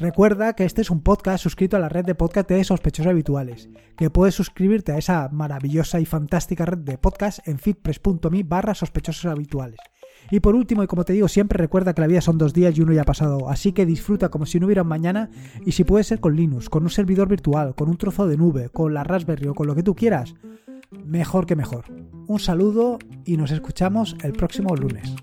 Recuerda 0.00 0.54
que 0.54 0.64
este 0.64 0.80
es 0.80 0.90
un 0.90 1.02
podcast 1.02 1.42
suscrito 1.42 1.76
a 1.76 1.80
la 1.80 1.90
red 1.90 2.06
de 2.06 2.14
podcast 2.14 2.48
de 2.48 2.64
sospechosos 2.64 3.10
habituales, 3.10 3.68
que 3.98 4.08
puedes 4.08 4.34
suscribirte 4.34 4.92
a 4.92 4.98
esa 4.98 5.28
maravillosa 5.28 6.00
y 6.00 6.06
fantástica 6.06 6.64
red 6.64 6.78
de 6.78 6.96
podcast 6.96 7.46
en 7.46 7.58
fitpress.me 7.58 8.42
barra 8.44 8.74
sospechosos 8.74 9.26
habituales. 9.26 9.78
Y 10.30 10.40
por 10.40 10.54
último, 10.54 10.82
y 10.82 10.86
como 10.86 11.04
te 11.04 11.12
digo 11.12 11.28
siempre, 11.28 11.58
recuerda 11.58 11.94
que 11.94 12.00
la 12.00 12.06
vida 12.06 12.20
son 12.20 12.38
dos 12.38 12.52
días 12.52 12.76
y 12.76 12.82
uno 12.82 12.92
ya 12.92 13.02
ha 13.02 13.04
pasado, 13.04 13.48
así 13.48 13.72
que 13.72 13.86
disfruta 13.86 14.28
como 14.28 14.46
si 14.46 14.60
no 14.60 14.66
hubiera 14.66 14.82
un 14.82 14.88
mañana 14.88 15.30
y 15.64 15.72
si 15.72 15.84
puede 15.84 16.04
ser 16.04 16.20
con 16.20 16.36
Linux, 16.36 16.68
con 16.68 16.84
un 16.84 16.90
servidor 16.90 17.28
virtual, 17.28 17.74
con 17.74 17.88
un 17.88 17.96
trozo 17.96 18.26
de 18.28 18.36
nube, 18.36 18.68
con 18.68 18.94
la 18.94 19.04
Raspberry 19.04 19.48
o 19.48 19.54
con 19.54 19.66
lo 19.66 19.74
que 19.74 19.82
tú 19.82 19.94
quieras, 19.94 20.34
mejor 21.04 21.46
que 21.46 21.56
mejor. 21.56 21.84
Un 22.26 22.38
saludo 22.38 22.98
y 23.24 23.36
nos 23.36 23.50
escuchamos 23.50 24.16
el 24.22 24.32
próximo 24.32 24.74
lunes. 24.76 25.14